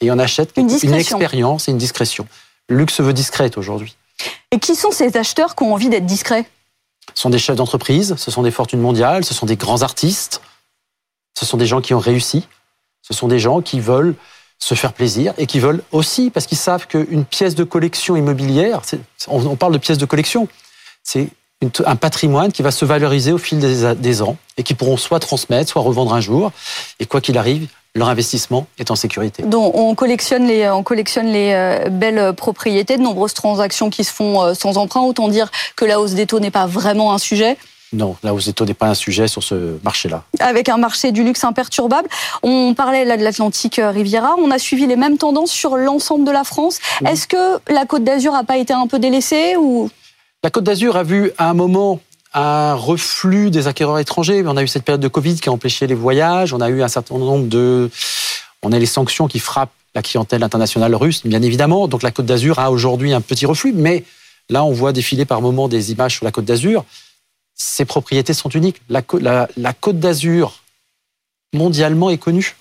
et 0.00 0.10
on 0.10 0.18
achète 0.18 0.52
une, 0.56 0.70
une 0.70 0.94
expérience 0.94 1.68
et 1.68 1.72
une 1.72 1.78
discrétion. 1.78 2.26
Le 2.68 2.76
luxe 2.76 3.00
veut 3.00 3.12
discrète 3.12 3.58
aujourd'hui. 3.58 3.96
Et 4.50 4.58
qui 4.58 4.74
sont 4.74 4.90
ces 4.90 5.16
acheteurs 5.16 5.54
qui 5.54 5.64
ont 5.64 5.74
envie 5.74 5.88
d'être 5.88 6.06
discrets? 6.06 6.48
Ce 7.14 7.22
sont 7.22 7.30
des 7.30 7.38
chefs 7.38 7.56
d'entreprise, 7.56 8.14
ce 8.16 8.30
sont 8.30 8.42
des 8.42 8.50
fortunes 8.50 8.80
mondiales, 8.80 9.24
ce 9.24 9.34
sont 9.34 9.46
des 9.46 9.56
grands 9.56 9.82
artistes, 9.82 10.40
ce 11.38 11.46
sont 11.46 11.56
des 11.56 11.66
gens 11.66 11.80
qui 11.80 11.94
ont 11.94 11.98
réussi, 11.98 12.46
ce 13.02 13.14
sont 13.14 13.28
des 13.28 13.38
gens 13.38 13.60
qui 13.60 13.80
veulent 13.80 14.14
se 14.58 14.74
faire 14.74 14.92
plaisir 14.92 15.34
et 15.38 15.46
qui 15.46 15.60
veulent 15.60 15.82
aussi, 15.92 16.30
parce 16.30 16.46
qu'ils 16.46 16.58
savent 16.58 16.86
qu'une 16.86 17.24
pièce 17.24 17.54
de 17.54 17.64
collection 17.64 18.16
immobilière, 18.16 18.82
on, 19.28 19.56
parle 19.56 19.72
de 19.72 19.78
pièce 19.78 19.98
de 19.98 20.06
collection, 20.06 20.48
c'est 21.02 21.28
un 21.84 21.96
patrimoine 21.96 22.52
qui 22.52 22.62
va 22.62 22.70
se 22.70 22.84
valoriser 22.84 23.32
au 23.32 23.38
fil 23.38 23.58
des, 23.58 23.94
des 23.94 24.22
ans 24.22 24.36
et 24.56 24.62
qui 24.62 24.74
pourront 24.74 24.96
soit 24.96 25.20
transmettre, 25.20 25.70
soit 25.70 25.82
revendre 25.82 26.14
un 26.14 26.20
jour. 26.20 26.52
Et 27.00 27.06
quoi 27.06 27.20
qu'il 27.20 27.38
arrive, 27.38 27.68
leur 27.96 28.08
investissement 28.08 28.66
est 28.78 28.90
en 28.90 28.96
sécurité. 28.96 29.42
Donc 29.42 29.74
on 29.74 29.94
collectionne 29.94 30.46
les, 30.46 30.68
on 30.70 30.82
collectionne 30.82 31.26
les 31.26 31.52
euh, 31.54 31.88
belles 31.88 32.34
propriétés, 32.34 32.96
de 32.98 33.02
nombreuses 33.02 33.34
transactions 33.34 33.90
qui 33.90 34.04
se 34.04 34.12
font 34.12 34.42
euh, 34.42 34.54
sans 34.54 34.76
emprunt. 34.76 35.00
Autant 35.00 35.28
dire 35.28 35.50
que 35.76 35.84
la 35.84 36.00
hausse 36.00 36.12
des 36.12 36.26
taux 36.26 36.40
n'est 36.40 36.50
pas 36.50 36.66
vraiment 36.66 37.12
un 37.12 37.18
sujet. 37.18 37.56
Non, 37.96 38.14
la 38.22 38.34
hausse 38.34 38.44
des 38.44 38.52
taux 38.52 38.66
n'est 38.66 38.74
pas 38.74 38.88
un 38.88 38.94
sujet 38.94 39.26
sur 39.26 39.42
ce 39.42 39.78
marché-là. 39.82 40.22
Avec 40.38 40.68
un 40.68 40.76
marché 40.76 41.12
du 41.12 41.24
luxe 41.24 41.42
imperturbable. 41.44 42.08
On 42.42 42.74
parlait 42.74 43.06
là 43.06 43.16
de 43.16 43.22
l'Atlantique 43.22 43.80
Riviera. 43.82 44.34
On 44.38 44.50
a 44.50 44.58
suivi 44.58 44.86
les 44.86 44.96
mêmes 44.96 45.16
tendances 45.16 45.50
sur 45.50 45.76
l'ensemble 45.76 46.26
de 46.26 46.30
la 46.30 46.44
France. 46.44 46.78
Oui. 47.00 47.10
Est-ce 47.10 47.26
que 47.26 47.58
la 47.72 47.86
Côte 47.86 48.04
d'Azur 48.04 48.32
n'a 48.32 48.44
pas 48.44 48.58
été 48.58 48.74
un 48.74 48.86
peu 48.86 48.98
délaissée 48.98 49.56
ou? 49.56 49.88
La 50.44 50.50
Côte 50.50 50.64
d'Azur 50.64 50.96
a 50.96 51.04
vu 51.04 51.32
à 51.38 51.48
un 51.48 51.54
moment 51.54 52.00
un 52.34 52.74
reflux 52.74 53.50
des 53.50 53.66
acquéreurs 53.66 53.98
étrangers. 53.98 54.44
On 54.46 54.58
a 54.58 54.62
eu 54.62 54.68
cette 54.68 54.84
période 54.84 55.00
de 55.00 55.08
Covid 55.08 55.40
qui 55.40 55.48
a 55.48 55.52
empêché 55.52 55.86
les 55.86 55.94
voyages. 55.94 56.52
On 56.52 56.60
a 56.60 56.68
eu 56.68 56.82
un 56.82 56.88
certain 56.88 57.16
nombre 57.16 57.46
de... 57.46 57.90
On 58.62 58.72
a 58.72 58.78
les 58.78 58.84
sanctions 58.84 59.26
qui 59.26 59.38
frappent 59.38 59.72
la 59.94 60.02
clientèle 60.02 60.42
internationale 60.42 60.94
russe, 60.94 61.22
bien 61.24 61.40
évidemment. 61.40 61.88
Donc 61.88 62.02
la 62.02 62.10
Côte 62.10 62.26
d'Azur 62.26 62.58
a 62.58 62.70
aujourd'hui 62.70 63.14
un 63.14 63.22
petit 63.22 63.46
reflux. 63.46 63.72
Mais 63.72 64.04
là, 64.50 64.64
on 64.64 64.72
voit 64.72 64.92
défiler 64.92 65.24
par 65.24 65.40
moments 65.40 65.68
des 65.68 65.92
images 65.92 66.16
sur 66.16 66.26
la 66.26 66.30
Côte 66.30 66.44
d'Azur. 66.44 66.84
Ces 67.56 67.84
propriétés 67.84 68.34
sont 68.34 68.50
uniques. 68.50 68.82
La, 68.88 69.02
la, 69.18 69.48
la 69.56 69.72
Côte 69.72 69.98
d'Azur, 69.98 70.62
mondialement, 71.52 72.10
est 72.10 72.18
connue. 72.18 72.54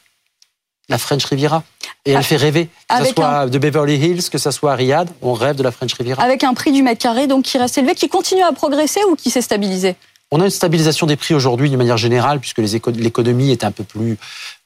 La 0.88 0.98
French 0.98 1.26
Riviera. 1.26 1.64
Et 2.06 2.12
elle 2.12 2.24
fait 2.24 2.38
rêver. 2.38 2.70
Que 2.88 3.06
ce 3.06 3.14
soit 3.14 3.28
un... 3.28 3.48
de 3.48 3.58
Beverly 3.58 3.96
Hills, 3.96 4.30
que 4.30 4.38
ce 4.38 4.52
soit 4.52 4.74
à 4.74 4.76
Riyad, 4.76 5.10
on 5.22 5.34
rêve 5.34 5.56
de 5.56 5.64
la 5.64 5.72
French 5.72 5.94
Riviera. 5.94 6.24
Avec 6.24 6.44
un 6.44 6.54
prix 6.54 6.72
du 6.72 6.84
mètre 6.84 7.02
carré 7.02 7.28
donc 7.28 7.44
qui 7.44 7.58
reste 7.58 7.78
élevé, 7.78 7.96
qui 7.96 8.08
continue 8.08 8.44
à 8.44 8.52
progresser 8.52 9.02
ou 9.10 9.16
qui 9.16 9.32
s'est 9.32 9.42
stabilisé? 9.42 9.96
On 10.32 10.40
a 10.42 10.46
une 10.46 10.52
stabilisation 10.52 11.08
des 11.08 11.16
prix 11.16 11.34
aujourd'hui 11.34 11.70
d'une 11.70 11.78
manière 11.78 11.98
générale, 11.98 12.40
puisque 12.40 12.60
l'économie 12.60 13.52
est 13.52 13.64
un 13.64 13.72
peu 13.72 13.84
plus 13.84 14.18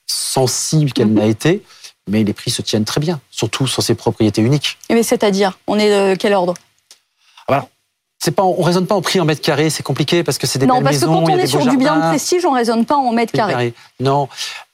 sensible 0.05 0.91
qu'elle 0.91 1.13
n'a 1.13 1.25
été. 1.25 1.63
Mais 2.07 2.24
les 2.24 2.33
prix 2.33 2.51
se 2.51 2.62
tiennent 2.62 2.86
très 2.86 3.00
bien, 3.00 3.21
surtout 3.29 3.67
sur 3.67 3.83
ces 3.83 3.95
propriétés 3.95 4.41
uniques. 4.41 4.77
Mais 4.89 5.03
c'est-à-dire, 5.03 5.59
on 5.67 5.77
est 5.77 5.89
de 5.89 6.15
quel 6.15 6.33
ordre? 6.33 6.55
C'est 8.19 8.31
pas, 8.31 8.43
on 8.43 8.61
raisonne 8.61 8.85
pas 8.85 8.95
en 8.95 9.01
prix 9.01 9.19
en 9.19 9.25
mètres 9.25 9.41
carrés, 9.41 9.69
c'est 9.69 9.83
compliqué 9.83 10.23
parce 10.23 10.38
que 10.38 10.45
c'est 10.45 10.59
des 10.59 10.65
non, 10.65 10.75
belles 10.75 10.83
parce 10.83 10.97
que 10.97 11.05
maisons, 11.05 11.25
quand 11.25 11.31
on 11.31 11.38
a 11.38 11.41
est 11.41 11.47
sur 11.47 11.65
du 11.65 11.77
bien 11.77 11.95
de 11.95 12.01
prestige, 12.01 12.45
on 12.45 12.51
raisonne 12.51 12.85
pas 12.85 12.97
en 12.97 13.11
mètres 13.13 13.31
carrés. 13.31 13.53
carré. 13.53 13.73
Non, 13.99 14.27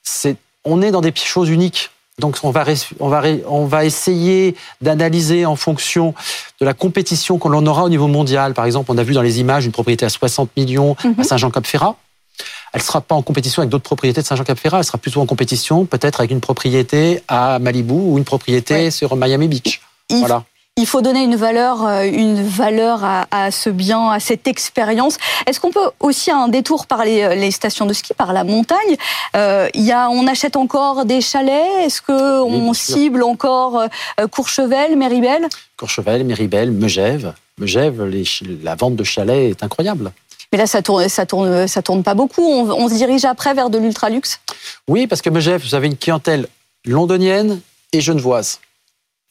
c'est, 0.03 0.35
on 0.63 0.81
est 0.81 0.91
dans 0.91 1.01
des 1.01 1.13
choses 1.15 1.49
uniques. 1.49 1.91
Donc 2.17 2.37
on 2.43 2.49
va, 2.49 2.63
on 3.01 3.09
va, 3.09 3.23
on 3.47 3.65
va 3.65 3.83
essayer 3.83 4.55
d'analyser 4.81 5.45
en 5.45 5.57
fonction 5.57 6.13
de 6.61 6.65
la 6.65 6.73
compétition 6.73 7.37
que 7.37 7.47
l'on 7.49 7.65
aura 7.65 7.83
au 7.83 7.89
niveau 7.89 8.07
mondial. 8.07 8.53
Par 8.53 8.65
exemple, 8.65 8.89
on 8.91 8.97
a 8.97 9.03
vu 9.03 9.13
dans 9.13 9.21
les 9.21 9.41
images 9.41 9.65
une 9.65 9.73
propriété 9.73 10.05
à 10.05 10.09
60 10.09 10.49
millions 10.55 10.95
Mhm. 11.03 11.15
à 11.19 11.23
Saint-Jean-Cap-Ferrat. 11.23 11.97
Elle 12.73 12.81
sera 12.81 13.01
pas 13.01 13.15
en 13.15 13.21
compétition 13.21 13.61
avec 13.61 13.69
d'autres 13.69 13.83
propriétés 13.83 14.21
de 14.21 14.25
Saint-Jean-Cap-Ferrat. 14.25 14.79
Elle 14.79 14.83
sera 14.85 14.97
plutôt 14.97 15.21
en 15.21 15.25
compétition 15.25 15.85
peut-être 15.85 16.19
avec 16.21 16.31
une 16.31 16.39
propriété 16.41 17.21
à 17.27 17.59
Malibu 17.59 17.93
ou 17.93 18.17
une 18.17 18.23
propriété 18.25 18.91
sur 18.91 19.15
Miami 19.17 19.47
Beach. 19.49 19.81
Il, 20.09 20.19
Voilà. 20.19 20.43
Il 20.77 20.85
faut 20.85 21.01
donner 21.01 21.23
une 21.23 21.37
valeur, 21.37 21.85
euh, 21.85 22.03
une 22.03 22.43
valeur 22.43 23.03
à, 23.05 23.27
à 23.31 23.49
ce 23.51 23.69
bien, 23.69 24.09
à 24.09 24.19
cette 24.19 24.45
expérience. 24.45 25.17
Est-ce 25.47 25.61
qu'on 25.61 25.71
peut 25.71 25.89
aussi 26.01 26.31
un 26.31 26.49
détour 26.49 26.85
par 26.85 27.05
les, 27.05 27.33
les 27.35 27.51
stations 27.51 27.85
de 27.85 27.93
ski, 27.93 28.13
par 28.13 28.33
la 28.33 28.43
montagne? 28.43 28.97
Euh, 29.37 29.69
y 29.73 29.93
a, 29.93 30.09
on 30.09 30.27
achète 30.27 30.57
encore 30.57 31.05
des 31.05 31.21
chalets? 31.21 31.85
Est-ce 31.85 32.01
que 32.01 32.41
Oui, 32.41 32.55
on 32.57 32.63
bien 32.63 32.73
sûr. 32.73 32.95
cible 32.95 33.23
encore 33.23 33.79
euh, 34.19 34.27
Courchevel, 34.27 34.97
Méribel? 34.97 35.47
Courchevel, 35.77 36.25
Méribel, 36.25 36.71
Megève. 36.71 37.33
Megève, 37.57 38.03
les 38.03 38.25
la 38.61 38.75
vente 38.75 38.97
de 38.97 39.03
chalets 39.05 39.51
est 39.51 39.63
incroyable. 39.63 40.11
Mais 40.51 40.57
là, 40.57 40.67
ça 40.67 40.81
tourne, 40.81 41.07
ça 41.07 41.25
tourne, 41.25 41.67
ça 41.69 41.81
tourne 41.81 42.03
pas 42.03 42.15
beaucoup. 42.15 42.43
On, 42.43 42.69
on 42.69 42.89
se 42.89 42.95
dirige 42.95 43.23
après 43.23 43.53
vers 43.53 43.69
de 43.69 43.77
l'ultraluxe? 43.77 44.41
Oui, 44.89 45.07
parce 45.07 45.21
que 45.21 45.29
Megève, 45.29 45.61
vous 45.65 45.73
avez 45.73 45.87
une 45.87 45.95
clientèle 45.97 46.47
londonienne 46.83 47.61
et 47.93 48.01
genevoise. 48.01 48.59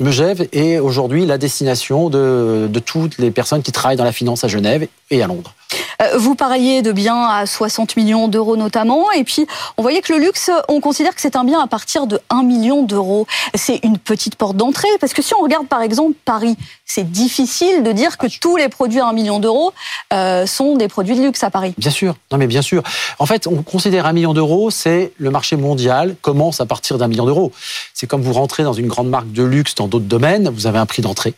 Megève 0.00 0.48
est 0.52 0.78
aujourd'hui 0.78 1.24
la 1.24 1.38
destination 1.38 2.10
de, 2.10 2.68
de 2.68 2.78
toutes 2.80 3.18
les 3.18 3.30
personnes 3.30 3.62
qui 3.62 3.70
travaillent 3.70 3.96
dans 3.96 4.04
la 4.04 4.12
finance 4.12 4.42
à 4.42 4.48
Genève 4.48 4.88
et 5.10 5.22
à 5.22 5.26
Londres. 5.28 5.54
Euh, 6.02 6.18
Vous 6.18 6.34
parliez 6.34 6.82
de 6.82 6.92
biens 6.92 7.22
à 7.28 7.46
60 7.46 7.96
millions 7.96 8.28
d'euros 8.28 8.56
notamment, 8.56 9.10
et 9.12 9.24
puis 9.24 9.46
on 9.76 9.82
voyait 9.82 10.00
que 10.00 10.12
le 10.12 10.18
luxe, 10.18 10.50
on 10.68 10.80
considère 10.80 11.14
que 11.14 11.20
c'est 11.20 11.36
un 11.36 11.44
bien 11.44 11.60
à 11.60 11.66
partir 11.66 12.06
de 12.06 12.20
1 12.30 12.42
million 12.42 12.82
d'euros. 12.82 13.26
C'est 13.54 13.80
une 13.82 13.98
petite 13.98 14.36
porte 14.36 14.56
d'entrée, 14.56 14.88
parce 15.00 15.12
que 15.12 15.22
si 15.22 15.34
on 15.34 15.42
regarde 15.42 15.66
par 15.66 15.82
exemple 15.82 16.14
Paris, 16.24 16.56
c'est 16.84 17.10
difficile 17.10 17.82
de 17.82 17.92
dire 17.92 18.18
que 18.18 18.26
tous 18.40 18.56
les 18.56 18.68
produits 18.68 19.00
à 19.00 19.06
1 19.06 19.12
million 19.12 19.40
d'euros 19.40 19.72
euh, 20.12 20.46
sont 20.46 20.76
des 20.76 20.88
produits 20.88 21.16
de 21.16 21.22
luxe 21.22 21.42
à 21.42 21.50
Paris. 21.50 21.74
Bien 21.78 21.90
sûr, 21.90 22.16
non 22.30 22.38
mais 22.38 22.46
bien 22.46 22.62
sûr. 22.62 22.82
En 23.18 23.26
fait, 23.26 23.46
on 23.46 23.62
considère 23.62 24.06
un 24.06 24.12
million 24.12 24.34
d'euros, 24.34 24.70
c'est 24.70 25.12
le 25.18 25.30
marché 25.30 25.56
mondial 25.56 26.16
commence 26.20 26.60
à 26.60 26.66
partir 26.66 26.98
d'un 26.98 27.08
million 27.08 27.26
d'euros. 27.26 27.52
C'est 27.92 28.06
comme 28.06 28.22
vous 28.22 28.32
rentrez 28.32 28.62
dans 28.62 28.72
une 28.72 28.86
grande 28.86 29.08
marque 29.08 29.30
de 29.32 29.42
luxe 29.42 29.74
dans 29.74 29.88
d'autres 29.88 30.04
domaines, 30.04 30.48
vous 30.48 30.66
avez 30.66 30.78
un 30.78 30.86
prix 30.86 31.02
d'entrée. 31.02 31.34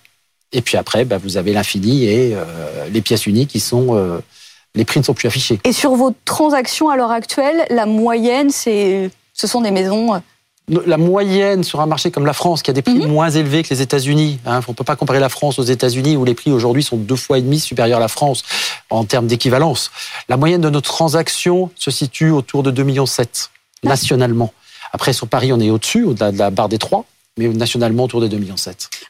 Et 0.52 0.62
puis 0.62 0.76
après, 0.76 1.04
bah, 1.04 1.18
vous 1.18 1.36
avez 1.36 1.52
l'infini 1.52 2.04
et 2.04 2.34
euh, 2.34 2.44
les 2.92 3.00
pièces 3.02 3.26
uniques 3.26 3.50
qui 3.50 3.60
sont... 3.60 3.96
euh, 3.96 4.18
les 4.74 4.84
prix 4.84 5.00
ne 5.00 5.04
sont 5.04 5.14
plus 5.14 5.26
affichés. 5.26 5.58
Et 5.64 5.72
sur 5.72 5.92
vos 5.94 6.12
transactions 6.26 6.90
à 6.90 6.96
l'heure 6.96 7.10
actuelle, 7.10 7.64
la 7.70 7.86
moyenne, 7.86 8.50
c'est, 8.50 9.10
ce 9.32 9.46
sont 9.46 9.62
des 9.62 9.70
maisons. 9.70 10.14
euh, 10.14 10.18
La 10.86 10.98
moyenne 10.98 11.64
sur 11.64 11.80
un 11.80 11.86
marché 11.86 12.10
comme 12.10 12.26
la 12.26 12.34
France, 12.34 12.60
qui 12.62 12.70
a 12.70 12.74
des 12.74 12.82
prix 12.82 12.98
Mhm. 12.98 13.06
moins 13.08 13.30
élevés 13.30 13.62
que 13.62 13.70
les 13.70 13.80
États-Unis, 13.80 14.38
hein, 14.44 14.60
on 14.68 14.72
ne 14.72 14.76
peut 14.76 14.84
pas 14.84 14.94
comparer 14.96 15.18
la 15.18 15.30
France 15.30 15.58
aux 15.58 15.62
États-Unis 15.62 16.16
où 16.18 16.24
les 16.26 16.34
prix 16.34 16.52
aujourd'hui 16.52 16.82
sont 16.82 16.98
deux 16.98 17.16
fois 17.16 17.38
et 17.38 17.42
demi 17.42 17.58
supérieurs 17.58 17.96
à 17.96 18.00
la 18.00 18.08
France 18.08 18.42
en 18.90 19.04
termes 19.04 19.26
d'équivalence. 19.26 19.90
La 20.28 20.36
moyenne 20.36 20.60
de 20.60 20.68
nos 20.70 20.82
transactions 20.82 21.70
se 21.74 21.90
situe 21.90 22.30
autour 22.30 22.62
de 22.62 22.70
2,7 22.70 22.84
millions 22.84 23.04
nationalement. 23.82 24.52
Après, 24.92 25.12
sur 25.12 25.26
Paris, 25.26 25.52
on 25.52 25.60
est 25.60 25.70
au-dessus, 25.70 26.04
au-delà 26.04 26.32
de 26.32 26.38
la 26.38 26.50
barre 26.50 26.68
des 26.68 26.78
3, 26.78 27.04
mais 27.36 27.48
nationalement 27.48 28.04
autour 28.04 28.20
de 28.20 28.28
2,7 28.28 28.38
millions. 28.38 28.54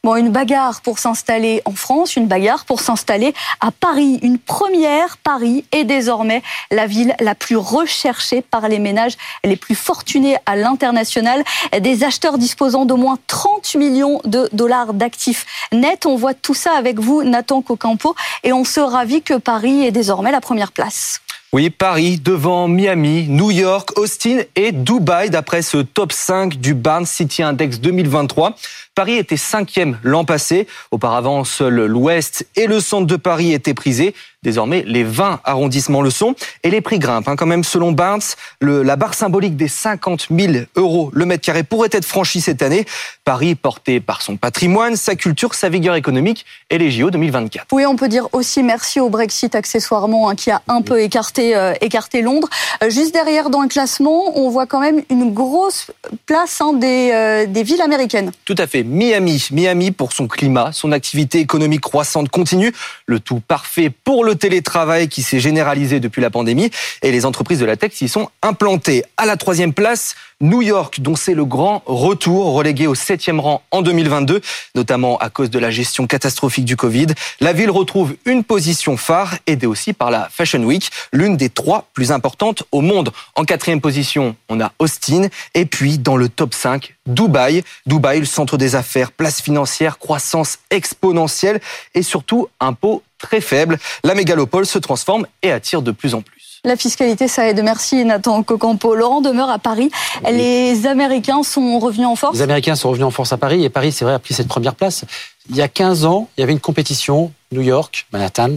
Bon, 0.03 0.17
une 0.17 0.31
bagarre 0.31 0.81
pour 0.81 0.99
s'installer 0.99 1.63
en 1.65 1.73
France, 1.73 2.17
une 2.17 2.27
bagarre 2.27 2.65
pour 2.65 2.81
s'installer 2.81 3.35
à 3.61 3.71
Paris. 3.71 4.19
Une 4.23 4.39
première, 4.39 5.17
Paris 5.19 5.65
est 5.71 5.85
désormais 5.85 6.43
la 6.71 6.87
ville 6.87 7.15
la 7.21 7.35
plus 7.35 7.57
recherchée 7.57 8.43
par 8.43 8.69
les 8.69 8.79
ménages 8.79 9.17
les 9.45 9.57
plus 9.57 9.77
fortunés 9.77 10.37
à 10.45 10.57
l'international. 10.57 11.45
Des 11.81 12.03
acheteurs 12.03 12.39
disposant 12.39 12.85
d'au 12.85 12.97
moins 12.97 13.19
30 13.29 13.77
millions 13.77 14.21
de 14.25 14.49
dollars 14.53 14.93
d'actifs 14.93 15.47
nets. 15.73 16.07
On 16.07 16.17
voit 16.17 16.35
tout 16.35 16.55
ça 16.55 16.73
avec 16.77 16.99
vous, 16.99 17.23
Nathan 17.23 17.63
Cocampo, 17.63 18.15
et 18.43 18.53
on 18.53 18.65
se 18.65 18.81
ravit 18.81 19.23
que 19.23 19.35
Paris 19.35 19.87
est 19.87 19.93
désormais 19.93 20.33
la 20.33 20.41
première 20.41 20.73
place. 20.73 21.21
Oui, 21.53 21.71
Paris 21.71 22.19
devant 22.19 22.67
Miami, 22.67 23.27
New 23.29 23.53
York, 23.53 23.97
Austin 23.97 24.41
et 24.57 24.73
Dubaï 24.73 25.31
d'après 25.31 25.63
ce 25.63 25.79
top 25.79 26.11
5 26.13 26.57
du 26.57 26.75
Barnes 26.75 27.07
City 27.07 27.43
Index 27.43 27.79
2023. 27.81 28.57
Paris 28.97 29.19
était 29.19 29.37
cinquième 29.37 29.99
l'an 30.03 30.25
passé. 30.25 30.67
Auparavant, 30.91 31.45
seul 31.45 31.85
l'ouest 31.85 32.47
et 32.57 32.67
le 32.67 32.81
centre 32.81 33.07
de 33.07 33.17
Paris 33.17 33.53
étaient 33.53 33.75
prisés. 33.75 34.15
Désormais, 34.43 34.85
les 34.87 35.03
20 35.05 35.41
arrondissements 35.45 36.01
le 36.03 36.09
sont. 36.11 36.35
Et 36.63 36.71
les 36.71 36.81
prix 36.81 36.99
grimpent. 36.99 37.29
hein. 37.29 37.37
Quand 37.37 37.47
même, 37.47 37.63
selon 37.65 37.93
Barnes, 37.93 38.21
le- 38.61 38.83
la 38.83 38.97
barre 38.97 39.13
symbolique 39.15 39.57
des 39.57 39.69
50 39.69 40.29
000 40.31 40.65
euros 40.77 41.11
le 41.13 41.27
mètre 41.27 41.45
carré 41.45 41.63
pourrait 41.63 41.89
être 41.93 42.05
franchie 42.07 42.41
cette 42.41 42.63
année. 42.63 42.87
Paris, 43.25 43.55
porté 43.55 44.01
par 44.01 44.23
son 44.23 44.37
patrimoine, 44.39 44.97
sa 44.97 45.15
culture, 45.17 45.55
sa 45.55 45.69
vigueur 45.69 45.95
économique 45.97 46.47
et 46.71 46.79
les 46.79 46.91
JO 46.91 47.11
2024. 47.11 47.67
Oui, 47.73 47.85
on 47.85 47.97
peut 47.97 48.09
dire 48.09 48.29
aussi 48.33 48.63
merci 48.63 48.99
au 49.01 49.11
Brexit 49.11 49.55
accessoirement 49.55 50.31
hein, 50.31 50.35
qui 50.37 50.51
a 50.51 50.63
un 50.69 50.81
peu 50.81 51.03
écarté, 51.03 51.55
euh, 51.57 51.75
écarté 51.83 52.23
Londres. 52.23 52.49
Euh, 52.83 52.89
juste 52.89 53.13
derrière 53.13 53.51
dans 53.51 53.63
le 53.63 53.69
classement, 53.69 54.39
on 54.39 54.49
voit 54.49 54.67
quand 54.67 54.81
même 54.81 55.03
une 55.11 55.35
grosse 55.35 55.91
place 56.25 56.61
hein, 56.61 56.73
des, 56.73 57.11
euh, 57.13 57.47
des 57.47 57.63
villes 57.65 57.83
américaines. 57.83 58.31
Tout 58.47 58.55
à 58.59 58.67
fait. 58.69 58.85
Miami. 58.87 59.49
Miami 59.51 59.91
pour 59.91 60.13
son 60.13 60.29
climat, 60.29 60.73
son 60.73 60.93
activité 60.93 61.41
économique 61.41 61.81
croissante 61.81 62.29
continue, 62.29 62.73
le 63.07 63.21
tout 63.21 63.41
parfait 63.41 63.91
pour 63.91 64.25
le 64.25 64.35
télétravail 64.35 65.09
qui 65.09 65.23
s'est 65.23 65.41
généralisé 65.41 66.01
depuis 66.01 66.23
la 66.23 66.31
pandémie 66.31 66.71
et 67.03 67.13
les 67.13 67.27
entreprises 67.27 67.61
de 67.61 67.67
la 67.67 67.77
tech 67.77 67.93
s'y 67.93 68.09
sont 68.09 68.31
implantées. 68.43 69.05
À 69.17 69.27
la 69.27 69.37
troisième 69.37 69.73
place, 69.73 70.15
New 70.43 70.61
York, 70.61 71.01
dont 71.01 71.17
c'est 71.17 71.33
le 71.33 71.47
grand 71.47 71.83
retour, 71.87 72.53
relégué 72.53 72.87
au 72.87 72.95
septième 72.95 73.41
rang 73.41 73.63
en 73.71 73.81
2022, 73.81 74.43
notamment 74.75 75.17
à 75.17 75.31
cause 75.31 75.49
de 75.49 75.59
la 75.59 75.71
gestion 75.71 76.07
catastrophique 76.07 76.67
du 76.67 76.77
Covid. 76.77 77.07
La 77.41 77.55
ville 77.55 77.71
retrouve 77.71 78.17
une 78.27 78.45
position 78.45 78.99
phare, 78.99 79.37
aidée 79.47 79.65
aussi 79.67 79.95
par 79.95 80.11
la 80.11 80.29
Fashion 80.31 80.63
Week, 80.63 80.91
l'une 81.11 81.39
des 81.39 81.49
trois 81.49 81.89
plus 81.95 82.13
importantes 82.13 82.65
au 82.71 82.83
monde. 82.83 83.13
En 83.35 83.45
quatrième 83.45 83.81
position, 83.81 84.37
on 84.51 84.61
a 84.61 84.73
Austin, 84.79 85.29
et 85.55 85.65
puis 85.65 85.97
dans 85.97 86.19
le 86.19 86.29
top 86.29 86.53
5, 86.53 86.95
Dubaï. 87.07 87.65
Dubaï, 87.87 88.21
le 88.21 88.27
centre 88.27 88.59
des 88.59 88.75
affaires, 88.75 89.13
place 89.13 89.41
financière, 89.41 89.99
croissance 89.99 90.59
exponentielle 90.69 91.63
et 91.95 92.03
surtout 92.03 92.49
impôts 92.61 93.03
très 93.17 93.41
faibles. 93.41 93.79
La 94.05 94.15
mégalopole 94.15 94.67
se 94.67 94.79
transforme 94.79 95.27
et 95.43 95.51
attire 95.51 95.81
de 95.81 95.93
plus 95.93 96.13
en 96.13 96.21
plus. 96.21 96.36
La 96.65 96.77
fiscalité, 96.77 97.29
ça 97.29 97.49
aide. 97.49 97.63
Merci 97.63 98.05
Nathan 98.05 98.43
Cocampo. 98.43 98.95
Laurent 98.95 99.21
demeure 99.21 99.51
à 99.51 99.59
Paris. 99.59 99.91
Les 100.25 100.87
Américains 100.87 101.43
sont 101.43 101.79
revenus 101.79 102.07
en 102.07 102.17
force. 102.17 102.37
Les 102.37 102.43
Américains 102.43 102.75
sont 102.75 102.91
revenus 102.91 103.07
en 103.07 103.11
force 103.11 103.33
à 103.33 103.37
Paris 103.37 103.65
et 103.65 103.71
Paris, 103.71 103.93
c'est 103.93 104.05
vrai, 104.05 104.15
a 104.15 104.19
pris 104.19 104.35
cette 104.35 104.49
première 104.49 104.75
place. 104.75 105.05
Il 105.49 105.57
y 105.57 105.63
a 105.63 105.69
15 105.69 106.05
ans, 106.05 106.29
il 106.37 106.41
y 106.41 106.43
avait 106.43 106.53
une 106.53 106.61
compétition, 106.61 107.33
New 107.53 107.63
York, 107.63 108.07
Manhattan, 108.13 108.51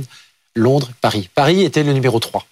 Londres, 0.55 0.89
Paris. 1.01 1.29
Paris 1.33 1.63
était 1.63 1.83
le 1.83 1.93
numéro 1.93 2.19
3. 2.19 2.45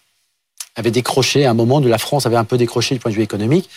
Avait 0.75 0.91
décroché 0.91 1.45
à 1.45 1.51
un 1.51 1.55
moment 1.55 1.81
de 1.81 1.89
la 1.89 1.97
France, 1.97 2.25
avait 2.25 2.35
un 2.35 2.43
peu 2.43 2.57
décroché 2.57 2.93
du 2.93 2.99
point 2.99 3.09
de 3.09 3.15
vue 3.15 3.23
économique. 3.23 3.69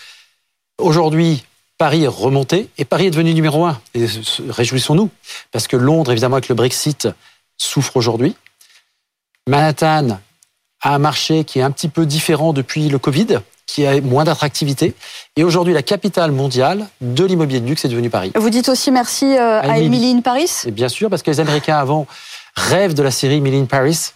Aujourd'hui, 0.78 1.44
Paris 1.78 2.04
est 2.04 2.08
remonté 2.08 2.68
et 2.76 2.84
Paris 2.84 3.06
est 3.06 3.10
devenu 3.10 3.32
numéro 3.32 3.64
1. 3.64 3.80
Et 3.94 4.06
réjouissons-nous, 4.50 5.08
parce 5.50 5.66
que 5.66 5.76
Londres, 5.76 6.12
évidemment, 6.12 6.36
avec 6.36 6.50
le 6.50 6.54
Brexit, 6.54 7.08
souffre 7.56 7.96
aujourd'hui. 7.96 8.36
Manhattan 9.48 10.20
a 10.82 10.94
un 10.94 10.98
marché 10.98 11.44
qui 11.44 11.58
est 11.58 11.62
un 11.62 11.70
petit 11.70 11.88
peu 11.88 12.06
différent 12.06 12.52
depuis 12.52 12.88
le 12.88 12.98
Covid, 12.98 13.40
qui 13.66 13.86
a 13.86 14.00
moins 14.00 14.24
d'attractivité. 14.24 14.94
Et 15.36 15.44
aujourd'hui, 15.44 15.74
la 15.74 15.82
capitale 15.82 16.32
mondiale 16.32 16.86
de 17.00 17.24
l'immobilier 17.24 17.60
de 17.60 17.66
luxe 17.66 17.84
est 17.84 17.88
devenue 17.88 18.10
Paris. 18.10 18.32
Vous 18.34 18.50
dites 18.50 18.68
aussi 18.68 18.90
merci 18.90 19.26
euh, 19.36 19.60
à 19.60 19.78
Emily. 19.78 19.86
Emily 19.86 20.10
in 20.18 20.20
Paris? 20.20 20.50
Et 20.66 20.70
bien 20.70 20.88
sûr, 20.88 21.08
parce 21.10 21.22
que 21.22 21.30
les 21.30 21.40
Américains 21.40 21.76
avant 21.76 22.06
rêvent 22.56 22.94
de 22.94 23.02
la 23.02 23.10
série 23.10 23.36
Emily 23.36 23.58
in 23.58 23.66
Paris. 23.66 24.12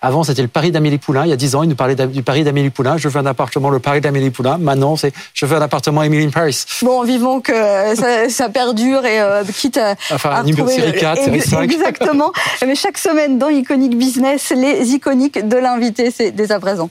Avant, 0.00 0.24
c'était 0.24 0.42
le 0.42 0.48
Paris 0.48 0.70
d'Amélie 0.72 0.98
Poulain. 0.98 1.24
Il 1.24 1.30
y 1.30 1.32
a 1.32 1.36
10 1.36 1.54
ans, 1.54 1.62
ils 1.62 1.68
nous 1.68 1.74
parlaient 1.76 1.94
du 1.94 2.22
Paris 2.22 2.44
d'Amélie 2.44 2.70
Poulain. 2.70 2.96
Je 2.96 3.08
veux 3.08 3.18
un 3.20 3.26
appartement, 3.26 3.70
le 3.70 3.78
Paris 3.78 4.00
d'Amélie 4.00 4.30
Poulain. 4.30 4.58
Maintenant, 4.58 4.96
c'est 4.96 5.12
je 5.34 5.46
veux 5.46 5.56
un 5.56 5.62
appartement 5.62 6.02
Emily 6.02 6.24
in 6.26 6.30
Paris. 6.30 6.64
Bon, 6.82 7.02
vivons 7.04 7.40
que 7.40 7.52
euh, 7.52 7.94
ça, 7.94 8.28
ça 8.28 8.48
perdure 8.48 9.04
et 9.06 9.20
euh, 9.20 9.44
quitte 9.44 9.76
à, 9.76 9.94
Enfin, 10.12 10.30
à 10.30 10.42
numéro 10.42 10.68
série 10.68 10.92
le- 10.92 10.98
4, 10.98 11.22
série 11.24 11.36
ex- 11.36 11.48
5. 11.50 11.62
Exactement. 11.62 12.32
Mais 12.66 12.74
chaque 12.74 12.98
semaine 12.98 13.38
dans 13.38 13.48
Iconic 13.48 13.96
Business, 13.96 14.52
les 14.56 14.90
iconiques 14.92 15.46
de 15.46 15.56
l'invité, 15.56 16.10
c'est 16.10 16.30
dès 16.32 16.50
à 16.52 16.58
présent. 16.60 16.90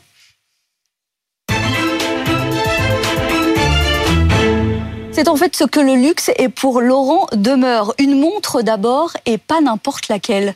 C'est 5.14 5.28
en 5.28 5.36
fait 5.36 5.56
ce 5.56 5.66
que 5.66 5.80
le 5.80 5.96
luxe 5.96 6.32
est 6.38 6.50
pour 6.50 6.82
Laurent 6.82 7.28
Demeure. 7.34 7.94
Une 8.00 8.20
montre 8.20 8.62
d'abord 8.62 9.12
et 9.26 9.38
pas 9.38 9.62
n'importe 9.62 10.08
laquelle. 10.08 10.56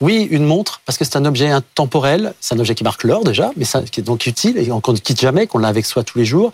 Oui, 0.00 0.26
une 0.30 0.44
montre, 0.44 0.80
parce 0.84 0.98
que 0.98 1.04
c'est 1.04 1.16
un 1.16 1.24
objet 1.24 1.50
intemporel. 1.50 2.34
C'est 2.40 2.54
un 2.54 2.58
objet 2.58 2.74
qui 2.74 2.84
marque 2.84 3.04
l'heure 3.04 3.24
déjà, 3.24 3.52
mais 3.56 3.64
ça, 3.64 3.82
qui 3.82 4.00
est 4.00 4.02
donc 4.02 4.26
utile 4.26 4.58
et 4.58 4.68
qu'on 4.68 4.92
ne 4.92 4.98
quitte 4.98 5.20
jamais, 5.20 5.46
qu'on 5.46 5.58
l'a 5.58 5.68
avec 5.68 5.86
soi 5.86 6.02
tous 6.02 6.18
les 6.18 6.24
jours. 6.24 6.52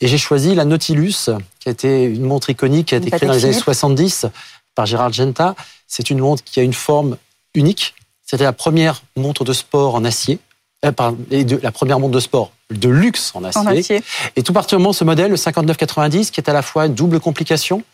Et 0.00 0.08
j'ai 0.08 0.18
choisi 0.18 0.54
la 0.54 0.64
Nautilus, 0.64 1.30
qui 1.60 1.68
a 1.68 1.72
été 1.72 2.04
une 2.04 2.24
montre 2.24 2.50
iconique, 2.50 2.88
qui 2.88 2.94
a 2.94 2.98
été 2.98 3.10
créée 3.10 3.26
dans 3.26 3.34
les 3.34 3.44
années 3.44 3.52
Philippe. 3.52 3.64
70 3.64 4.26
par 4.74 4.86
Gérard 4.86 5.12
Genta. 5.12 5.54
C'est 5.86 6.10
une 6.10 6.18
montre 6.18 6.42
qui 6.44 6.58
a 6.60 6.62
une 6.62 6.72
forme 6.72 7.16
unique, 7.54 7.94
C'était 8.24 8.44
la 8.44 8.52
première 8.52 9.02
montre 9.16 9.44
de 9.44 9.52
sport 9.52 9.94
en 9.94 10.04
acier. 10.04 10.38
Euh, 10.84 10.90
pardon, 10.90 11.18
la 11.30 11.70
première 11.70 12.00
montre 12.00 12.14
de 12.14 12.20
sport 12.20 12.50
de 12.70 12.88
luxe 12.88 13.30
en 13.34 13.44
acier. 13.44 13.60
En 13.60 13.66
acier. 13.66 14.02
Et 14.36 14.42
tout 14.42 14.52
particulièrement 14.52 14.92
ce 14.92 15.04
modèle, 15.04 15.30
le 15.30 15.36
5990, 15.36 16.30
qui 16.30 16.40
est 16.40 16.48
à 16.48 16.52
la 16.52 16.62
fois 16.62 16.86
une 16.86 16.94
double 16.94 17.20
complication, 17.20 17.84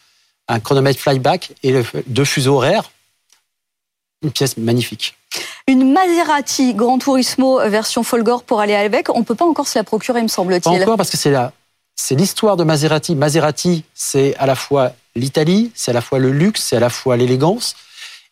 un 0.46 0.60
chronomètre 0.60 1.00
flyback 1.00 1.52
et 1.62 1.74
deux 2.06 2.24
fuseaux 2.24 2.56
horaires. 2.56 2.90
Une 4.22 4.30
pièce 4.32 4.56
magnifique. 4.56 5.14
Une 5.66 5.92
Maserati 5.92 6.74
Gran 6.74 6.98
Turismo 6.98 7.58
version 7.68 8.02
Folgore 8.02 8.42
pour 8.42 8.60
aller 8.60 8.74
avec. 8.74 9.14
On 9.14 9.22
peut 9.22 9.34
pas 9.34 9.44
encore 9.44 9.68
se 9.68 9.78
la 9.78 9.84
procurer, 9.84 10.20
me 10.22 10.26
Pas 10.28 10.32
semble-t-il. 10.32 10.82
encore 10.82 10.96
parce 10.96 11.10
que 11.10 11.16
c'est 11.16 11.30
la, 11.30 11.52
c'est 11.94 12.14
l'histoire 12.14 12.56
de 12.56 12.64
Maserati. 12.64 13.14
Maserati, 13.14 13.84
c'est 13.94 14.34
à 14.38 14.46
la 14.46 14.54
fois 14.54 14.92
l'Italie, 15.14 15.70
c'est 15.74 15.90
à 15.90 15.94
la 15.94 16.00
fois 16.00 16.18
le 16.18 16.30
luxe, 16.32 16.62
c'est 16.64 16.76
à 16.76 16.80
la 16.80 16.90
fois 16.90 17.16
l'élégance. 17.16 17.76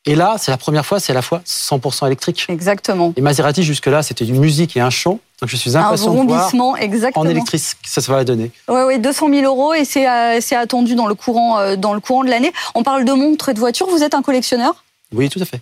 Et 0.08 0.14
là, 0.14 0.36
c'est 0.38 0.52
la 0.52 0.56
première 0.56 0.86
fois, 0.86 1.00
c'est 1.00 1.10
à 1.12 1.14
la 1.14 1.22
fois 1.22 1.42
100% 1.44 2.06
électrique. 2.06 2.46
Exactement. 2.48 3.12
Et 3.16 3.20
Maserati, 3.20 3.64
jusque-là, 3.64 4.02
c'était 4.04 4.24
une 4.24 4.38
musique 4.38 4.76
et 4.76 4.80
un 4.80 4.90
chant. 4.90 5.18
Donc 5.40 5.50
je 5.50 5.56
suis 5.56 5.76
Un 5.76 5.80
impatient 5.84 6.14
de 6.24 6.28
voir 6.28 6.50
exactement. 6.78 7.24
en 7.24 7.28
électrique 7.28 7.62
ça 7.84 8.00
va 8.12 8.24
donner. 8.24 8.50
Oui, 8.68 8.80
oui, 8.86 8.98
200 8.98 9.28
000 9.28 9.42
euros 9.44 9.74
et 9.74 9.84
c'est 9.84 10.08
euh, 10.08 10.38
c'est 10.40 10.56
attendu 10.56 10.94
dans 10.94 11.06
le 11.06 11.14
courant 11.14 11.58
euh, 11.58 11.76
dans 11.76 11.92
le 11.92 12.00
courant 12.00 12.24
de 12.24 12.30
l'année. 12.30 12.52
On 12.74 12.82
parle 12.82 13.04
de 13.04 13.12
montres 13.12 13.50
et 13.50 13.54
de 13.54 13.58
voitures. 13.58 13.86
Vous 13.88 14.02
êtes 14.02 14.14
un 14.14 14.22
collectionneur? 14.22 14.84
Oui, 15.12 15.28
tout 15.28 15.40
à 15.40 15.44
fait. 15.44 15.60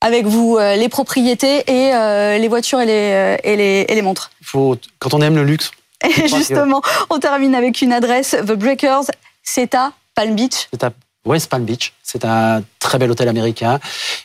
Avec 0.00 0.26
vous 0.26 0.56
euh, 0.56 0.76
les 0.76 0.88
propriétés 0.88 1.62
et 1.70 1.94
euh, 1.94 2.38
les 2.38 2.48
voitures 2.48 2.80
et 2.80 2.86
les, 2.86 3.10
euh, 3.12 3.36
et 3.44 3.56
les 3.56 3.86
et 3.88 3.94
les 3.94 4.02
montres. 4.02 4.30
Faut, 4.42 4.76
quand 4.98 5.14
on 5.14 5.20
aime 5.20 5.36
le 5.36 5.44
luxe, 5.44 5.70
Et 6.02 6.28
justement, 6.28 6.80
on 7.10 7.18
termine 7.18 7.54
avec 7.54 7.82
une 7.82 7.92
adresse 7.92 8.30
The 8.30 8.52
Breakers. 8.52 9.04
C'est 9.42 9.74
à 9.74 9.92
Palm 10.14 10.34
Beach, 10.34 10.68
c'est 10.72 10.84
à 10.84 10.92
West 11.26 11.50
Palm 11.50 11.64
Beach. 11.64 11.92
C'est 12.02 12.24
un 12.24 12.62
très 12.78 12.98
bel 12.98 13.10
hôtel 13.10 13.28
américain. 13.28 13.78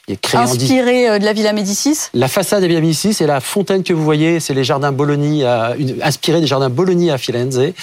Il 0.07 0.13
est 0.13 0.17
créé 0.17 0.39
en 0.39 0.45
10 0.45 0.63
inspiré 0.63 1.19
de 1.19 1.25
la 1.25 1.33
Villa 1.33 1.51
Médicis. 1.51 1.97
La 2.13 2.29
façade 2.29 2.63
est 2.63 2.67
bien 2.67 2.79
mise 2.79 2.97
ici, 2.97 3.13
c'est 3.13 3.27
la 3.27 3.41
fontaine 3.41 3.83
que 3.83 3.91
vous 3.91 4.03
voyez, 4.03 4.39
c'est 4.39 4.53
les 4.53 4.63
jardins 4.63 4.93
Bologna, 4.93 5.75
inspirés 6.01 6.39
des 6.39 6.47
jardins 6.47 6.69
Bologna 6.69 7.15
à 7.15 7.17
Firenze. 7.17 7.73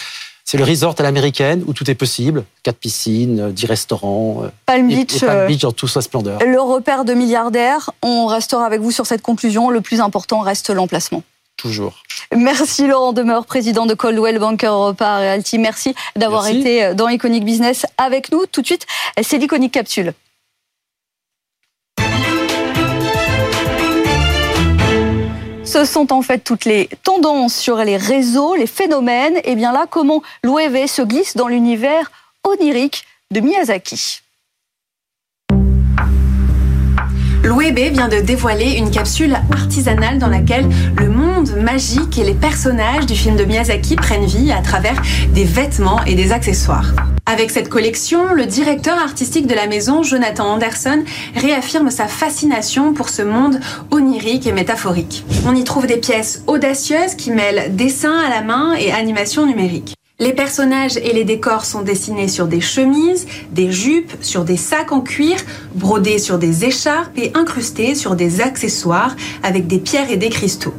C'est 0.44 0.58
le 0.58 0.64
resort 0.64 0.94
à 0.98 1.02
l'américaine 1.02 1.62
où 1.66 1.72
tout 1.72 1.90
est 1.90 1.94
possible. 1.94 2.44
Quatre 2.62 2.76
piscines, 2.78 3.40
euh, 3.40 3.50
dix 3.50 3.66
restaurants. 3.66 4.42
euh, 4.44 4.48
Palm 4.66 4.90
et, 4.90 4.96
Beach. 4.96 5.16
et 5.22 5.26
Palm 5.26 5.38
euh, 5.40 5.46
Beach 5.46 5.60
dans 5.60 5.72
toute 5.72 5.88
sa 5.90 6.02
splendeur. 6.02 6.40
le 6.44 6.60
repère 6.60 7.04
de 7.04 7.14
milliardaires. 7.14 7.90
On 8.02 8.26
restera 8.26 8.66
avec 8.66 8.80
vous 8.80 8.90
sur 8.90 9.06
cette 9.06 9.22
conclusion. 9.22 9.70
Le 9.70 9.80
plus 9.80 10.00
important 10.00 10.40
reste 10.40 10.70
l'emplacement. 10.70 11.22
Toujours. 11.56 12.02
Merci 12.34 12.86
Laurent 12.86 13.12
Demeure, 13.12 13.46
président 13.46 13.86
de 13.86 13.94
Coldwell 13.94 14.38
Banker 14.38 14.66
Europa 14.66 15.18
Realty. 15.18 15.58
Merci 15.58 15.94
d'avoir 16.16 16.48
été 16.48 16.94
dans 16.94 17.08
Iconic 17.08 17.44
Business 17.44 17.86
avec 17.98 18.32
nous. 18.32 18.46
Tout 18.46 18.62
de 18.62 18.66
suite, 18.66 18.86
c'est 19.22 19.38
l'Iconic 19.38 19.70
Capsule. 19.72 20.12
Ce 25.72 25.86
sont 25.86 26.12
en 26.12 26.20
fait 26.20 26.40
toutes 26.40 26.66
les 26.66 26.86
tendances 27.02 27.54
sur 27.54 27.78
les 27.78 27.96
réseaux, 27.96 28.54
les 28.54 28.66
phénomènes. 28.66 29.40
Et 29.44 29.54
bien 29.54 29.72
là, 29.72 29.86
comment 29.88 30.22
l'OEV 30.44 30.86
se 30.86 31.00
glisse 31.00 31.34
dans 31.34 31.48
l'univers 31.48 32.12
onirique 32.44 33.06
de 33.30 33.40
Miyazaki. 33.40 34.20
L'OEB 37.44 37.92
vient 37.92 38.08
de 38.08 38.20
dévoiler 38.20 38.76
une 38.76 38.90
capsule 38.90 39.36
artisanale 39.50 40.18
dans 40.18 40.28
laquelle 40.28 40.68
le 40.96 41.08
monde 41.08 41.50
magique 41.56 42.16
et 42.18 42.24
les 42.24 42.34
personnages 42.34 43.04
du 43.06 43.14
film 43.14 43.34
de 43.34 43.44
Miyazaki 43.44 43.96
prennent 43.96 44.26
vie 44.26 44.52
à 44.52 44.62
travers 44.62 45.02
des 45.34 45.44
vêtements 45.44 46.04
et 46.04 46.14
des 46.14 46.30
accessoires. 46.30 46.92
Avec 47.26 47.50
cette 47.50 47.68
collection, 47.68 48.32
le 48.32 48.46
directeur 48.46 48.96
artistique 48.96 49.48
de 49.48 49.54
la 49.54 49.66
maison, 49.66 50.04
Jonathan 50.04 50.52
Anderson, 50.52 51.02
réaffirme 51.34 51.90
sa 51.90 52.06
fascination 52.06 52.94
pour 52.94 53.08
ce 53.08 53.22
monde 53.22 53.58
onirique 53.90 54.46
et 54.46 54.52
métaphorique. 54.52 55.24
On 55.44 55.54
y 55.54 55.64
trouve 55.64 55.86
des 55.88 55.96
pièces 55.96 56.44
audacieuses 56.46 57.16
qui 57.16 57.32
mêlent 57.32 57.74
dessin 57.74 58.16
à 58.18 58.30
la 58.30 58.42
main 58.42 58.74
et 58.74 58.92
animation 58.92 59.46
numérique. 59.46 59.94
Les 60.22 60.32
personnages 60.32 60.98
et 60.98 61.12
les 61.12 61.24
décors 61.24 61.64
sont 61.64 61.82
dessinés 61.82 62.28
sur 62.28 62.46
des 62.46 62.60
chemises, 62.60 63.26
des 63.50 63.72
jupes, 63.72 64.12
sur 64.20 64.44
des 64.44 64.56
sacs 64.56 64.92
en 64.92 65.00
cuir, 65.00 65.34
brodés 65.74 66.20
sur 66.20 66.38
des 66.38 66.64
écharpes 66.64 67.18
et 67.18 67.32
incrustés 67.34 67.96
sur 67.96 68.14
des 68.14 68.40
accessoires 68.40 69.16
avec 69.42 69.66
des 69.66 69.80
pierres 69.80 70.12
et 70.12 70.16
des 70.16 70.28
cristaux. 70.28 70.74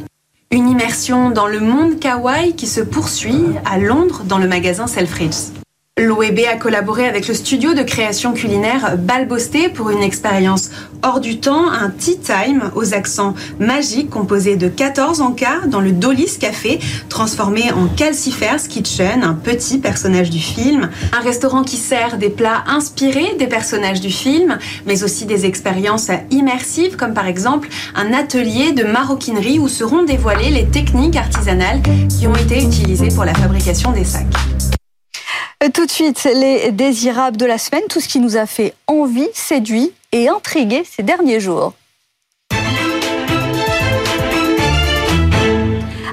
Une 0.50 0.69
immersion 0.69 1.29
dans 1.29 1.47
le 1.47 1.59
monde 1.59 2.00
kawaii 2.00 2.55
qui 2.55 2.67
se 2.67 2.79
poursuit 2.79 3.43
à 3.65 3.79
Londres 3.79 4.21
dans 4.23 4.38
le 4.38 4.47
magasin 4.47 4.88
Selfridges. 4.88 5.62
L'OEB 6.01 6.39
a 6.51 6.56
collaboré 6.56 7.08
avec 7.08 7.27
le 7.27 7.36
studio 7.36 7.75
de 7.75 7.84
création 7.84 8.34
culinaire 8.34 8.97
Balbosté 8.97 9.69
pour 9.69 9.91
une 9.91 10.01
expérience 10.01 10.71
hors 11.03 11.19
du 11.19 11.39
temps, 11.39 11.69
un 11.71 11.91
tea 11.91 12.17
time 12.17 12.71
aux 12.75 12.95
accents 12.95 13.36
magiques 13.60 14.10
composé 14.10 14.56
de 14.56 14.67
14 14.67 15.21
encas 15.21 15.67
dans 15.67 15.82
le 15.82 15.91
Dolly's 15.91 16.39
Café, 16.39 16.79
transformé 17.10 17.71
en 17.71 17.86
Calcifer's 17.88 18.67
Kitchen, 18.67 19.23
un 19.23 19.36
petit 19.36 19.77
personnage 19.77 20.32
du 20.32 20.39
film. 20.39 20.89
Un 21.15 21.21
restaurant 21.21 21.63
qui 21.63 21.77
sert 21.77 22.17
des 22.17 22.32
plats 22.32 22.63
inspirés 22.65 23.36
des 23.38 23.45
personnages 23.45 24.01
du 24.01 24.10
film, 24.10 24.58
mais 24.88 25.03
aussi 25.03 25.27
des 25.27 25.45
expériences 25.45 26.10
immersives 26.32 26.95
comme 26.95 27.13
par 27.13 27.27
exemple 27.27 27.69
un 27.93 28.13
atelier 28.13 28.71
de 28.71 28.84
maroquinerie 28.84 29.60
où 29.60 29.67
seront 29.67 30.01
dévoilées 30.01 30.49
les 30.49 30.65
techniques 30.65 31.17
artisanales 31.17 31.84
qui 32.10 32.25
ont 32.25 32.36
été 32.36 32.63
utilisées 32.63 33.10
pour 33.10 33.25
la 33.25 33.36
fabrication 33.36 33.91
des 33.91 34.06
sacs. 34.06 34.53
Euh, 35.63 35.69
Tout 35.73 35.86
de 35.86 35.91
suite, 35.91 36.23
les 36.26 36.71
désirables 36.71 37.38
de 37.38 37.45
la 37.45 37.58
semaine, 37.58 37.84
tout 37.89 38.02
ce 38.02 38.08
qui 38.08 38.19
nous 38.19 38.36
a 38.36 38.45
fait 38.45 38.73
envie, 38.88 39.30
séduit 39.34 39.93
et 40.12 40.28
intrigué 40.28 40.84
ces 40.84 41.04
derniers 41.04 41.39
jours. 41.39 41.73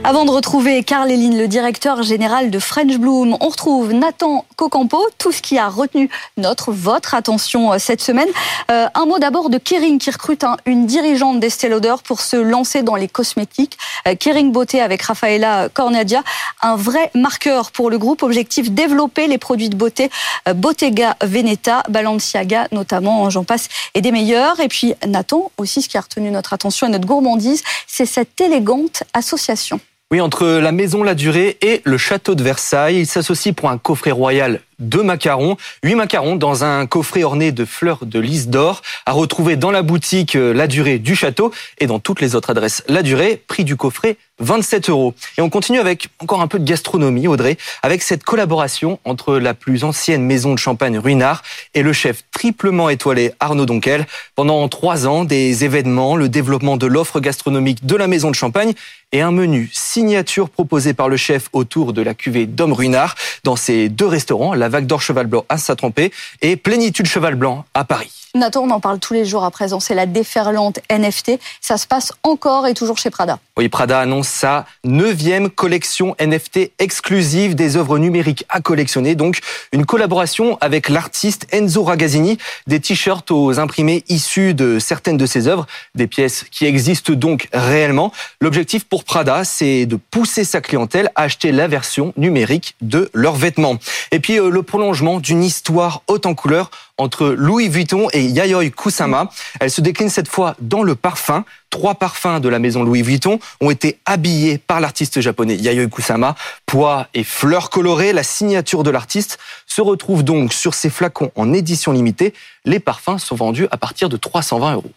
Avant 0.03 0.25
de 0.25 0.31
retrouver 0.31 0.83
Carl 0.83 1.11
Eline, 1.11 1.37
le 1.37 1.47
directeur 1.47 2.03
général 2.03 2.51
de 2.51 2.59
French 2.59 2.97
Bloom, 2.97 3.37
on 3.39 3.49
retrouve 3.49 3.93
Nathan 3.93 4.47
Cocampo, 4.57 4.99
tout 5.19 5.31
ce 5.31 5.43
qui 5.43 5.59
a 5.59 5.69
retenu 5.69 6.09
notre, 6.39 6.73
votre 6.73 7.15
attention 7.15 7.75
euh, 7.75 7.79
cette 7.79 8.01
semaine. 8.01 8.29
Euh, 8.71 8.89
un 8.95 9.05
mot 9.05 9.19
d'abord 9.19 9.51
de 9.51 9.59
Kering 9.59 9.99
qui 9.99 10.11
recrute 10.11 10.43
hein, 10.43 10.57
une 10.65 10.87
dirigeante 10.87 11.39
d'Estée 11.39 11.69
Lauder 11.69 11.97
pour 12.03 12.23
se 12.23 12.37
lancer 12.37 12.83
dans 12.83 12.97
les 12.97 13.09
cosmétiques. 13.09 13.77
Euh, 14.09 14.15
Kering 14.15 14.53
Beauté 14.53 14.81
avec 14.81 15.03
Rafaela 15.03 15.69
Cornadia, 15.69 16.23
un 16.63 16.77
vrai 16.77 17.11
marqueur 17.15 17.71
pour 17.71 17.91
le 17.91 17.99
groupe. 17.99 18.23
Objectif 18.23 18.71
développer 18.71 19.27
les 19.27 19.39
produits 19.39 19.69
de 19.69 19.77
beauté 19.77 20.11
Bottega 20.55 21.15
Veneta, 21.23 21.83
Balenciaga 21.91 22.69
notamment, 22.73 23.29
j'en 23.29 23.45
passe, 23.45 23.69
et 23.95 24.01
des 24.01 24.13
meilleurs. 24.13 24.61
Et 24.61 24.69
puis 24.69 24.95
Nathan 25.07 25.51
aussi, 25.59 25.83
ce 25.83 25.91
qui 25.91 25.99
a 25.99 26.01
retenu 26.01 26.31
notre 26.31 26.55
attention 26.55 26.87
et 26.87 26.91
notre 26.91 27.07
gourmandise, 27.07 27.63
c'est 27.87 28.07
cette 28.07 28.41
élégante 28.41 29.03
association. 29.13 29.79
Oui, 30.13 30.21
entre 30.21 30.45
la 30.45 30.73
maison 30.73 31.05
La 31.05 31.15
Durée 31.15 31.57
et 31.63 31.83
le 31.85 31.97
château 31.97 32.35
de 32.35 32.43
Versailles, 32.43 32.99
ils 32.99 33.07
s'associent 33.07 33.53
pour 33.53 33.71
un 33.71 33.79
coffret 33.79 34.11
royal 34.11 34.61
de 34.81 34.99
macarons, 34.99 35.57
huit 35.85 35.95
macarons 35.95 36.37
dans 36.37 36.65
un 36.65 36.87
coffret 36.87 37.23
orné 37.23 37.53
de 37.53 37.65
fleurs 37.65 38.07
de 38.07 38.19
lys 38.19 38.49
d'or, 38.49 38.83
à 39.07 39.13
retrouver 39.13 39.57
dans 39.57 39.71
la 39.71 39.83
boutique 39.83 40.37
euh, 40.37 40.53
La 40.53 40.67
Durée 40.67 40.99
du 40.99 41.15
château 41.15 41.53
et 41.79 41.87
dans 41.87 41.99
toutes 41.99 42.21
les 42.21 42.35
autres 42.35 42.51
adresses 42.51 42.83
La 42.89 43.03
Durée, 43.03 43.43
prix 43.47 43.65
du 43.65 43.77
coffret 43.77 44.17
27 44.41 44.91
euros. 44.91 45.15
Et 45.39 45.43
on 45.43 45.51
continue 45.51 45.79
avec 45.79 46.09
encore 46.19 46.41
un 46.41 46.49
peu 46.49 46.59
de 46.59 46.65
gastronomie, 46.65 47.29
Audrey, 47.29 47.57
avec 47.83 48.03
cette 48.03 48.25
collaboration 48.25 48.99
entre 49.05 49.37
la 49.37 49.55
plus 49.55 49.85
ancienne 49.85 50.25
maison 50.25 50.55
de 50.55 50.59
champagne 50.59 50.99
Ruinart 50.99 51.43
et 51.75 51.83
le 51.83 51.93
chef 51.93 52.25
triplement 52.33 52.89
étoilé 52.89 53.33
Arnaud 53.39 53.67
Donquel. 53.67 54.07
Pendant 54.35 54.67
trois 54.69 55.07
ans, 55.07 55.25
des 55.25 55.65
événements, 55.65 56.17
le 56.17 56.29
développement 56.29 56.77
de 56.77 56.87
l'offre 56.87 57.21
gastronomique 57.21 57.85
de 57.87 57.97
la 57.97 58.07
maison 58.07 58.31
de 58.31 58.35
champagne 58.35 58.73
et 59.13 59.21
un 59.21 59.33
menu 59.33 59.69
signature 59.73 60.49
proposé 60.49 60.95
par 60.95 61.09
le 61.09 61.17
chef 61.17 61.49
autour 61.53 61.93
de 61.93 62.03
la 62.03 62.15
cuvée 62.15 62.47
d'Homme 62.47 62.73
Ruinart 62.73 63.17
dans 63.45 63.57
ces 63.57 63.89
deux 63.89 64.07
restaurants, 64.07 64.55
Vague 64.71 64.87
d'Or 64.87 65.03
Cheval 65.03 65.27
Blanc 65.27 65.45
à 65.49 65.59
Saint-Trompé 65.59 66.13
et 66.41 66.57
Plénitude 66.57 67.07
Cheval 67.07 67.35
Blanc 67.35 67.65
à 67.75 67.85
Paris. 67.85 68.20
Nathan, 68.35 68.63
on 68.63 68.71
en 68.71 68.79
parle 68.79 69.01
tous 69.01 69.13
les 69.13 69.25
jours 69.25 69.45
à 69.45 69.51
présent, 69.51 69.81
c'est 69.81 69.95
la 69.95 70.07
déferlante 70.07 70.79
NFT. 70.89 71.33
Ça 71.61 71.77
se 71.77 71.87
passe 71.89 72.13
encore 72.23 72.69
et 72.69 72.75
toujours 72.75 72.97
chez 72.97 73.11
Prada. 73.11 73.41
Oui, 73.57 73.69
Prada 73.69 73.99
annonce 73.99 74.29
sa 74.29 74.67
neuvième 74.85 75.51
collection 75.51 76.15
NFT 76.21 76.71
exclusive 76.79 77.57
des 77.57 77.77
œuvres 77.77 77.99
numériques 77.99 78.45
à 78.49 78.61
collectionner. 78.61 79.17
Donc, 79.17 79.41
une 79.73 79.85
collaboration 79.85 80.57
avec 80.61 80.89
l'artiste 80.89 81.49
Enzo 81.51 81.83
Ragazzini, 81.83 82.39
des 82.69 82.79
t-shirts 82.79 83.33
aux 83.33 83.59
imprimés 83.59 84.05
issus 84.09 84.55
de 84.55 84.79
certaines 84.79 85.17
de 85.17 85.27
ses 85.27 85.49
œuvres, 85.49 85.67
des 85.97 86.07
pièces 86.07 86.45
qui 86.53 86.67
existent 86.67 87.13
donc 87.15 87.49
réellement. 87.53 88.13
L'objectif 88.41 88.85
pour 88.85 89.03
Prada, 89.03 89.43
c'est 89.43 89.87
de 89.87 89.97
pousser 89.97 90.45
sa 90.45 90.61
clientèle 90.61 91.11
à 91.17 91.23
acheter 91.23 91.51
la 91.51 91.67
version 91.67 92.13
numérique 92.17 92.77
de 92.81 93.11
leurs 93.13 93.35
vêtements. 93.35 93.77
Et 94.13 94.21
puis, 94.21 94.39
euh, 94.39 94.51
le 94.51 94.63
prolongement 94.63 95.19
d'une 95.19 95.43
histoire 95.43 96.03
haute 96.07 96.27
en 96.27 96.35
couleur 96.35 96.71
entre 97.01 97.29
Louis 97.29 97.69
Vuitton 97.69 98.09
et 98.13 98.25
Yayoi 98.25 98.71
Kusama. 98.71 99.31
Elle 99.59 99.71
se 99.71 99.81
décline 99.81 100.11
cette 100.11 100.29
fois 100.29 100.55
dans 100.61 100.83
le 100.83 100.95
parfum. 100.95 101.45
Trois 101.71 101.95
parfums 101.95 102.41
de 102.41 102.49
la 102.49 102.59
maison 102.59 102.83
Louis 102.83 103.03
Vuitton 103.03 103.39
ont 103.61 103.71
été 103.71 103.99
habillés 104.05 104.59
par 104.59 104.81
l'artiste 104.81 105.21
japonais 105.21 105.57
Yayoi 105.57 105.87
Kusama. 105.87 106.35
Pois 106.67 107.09
et 107.15 107.25
fleurs 107.25 107.71
colorées, 107.71 108.13
la 108.13 108.23
signature 108.23 108.83
de 108.83 108.91
l'artiste 108.91 109.39
se 109.67 109.81
retrouve 109.81 110.23
donc 110.23 110.53
sur 110.53 110.75
ces 110.75 110.91
flacons 110.91 111.31
en 111.37 111.53
édition 111.53 111.93
limitée. 111.93 112.35
Les 112.65 112.81
parfums 112.81 113.19
sont 113.19 113.37
vendus 113.37 113.67
à 113.71 113.77
partir 113.77 114.09
de 114.09 114.17
320 114.17 114.75
euros. 114.75 114.93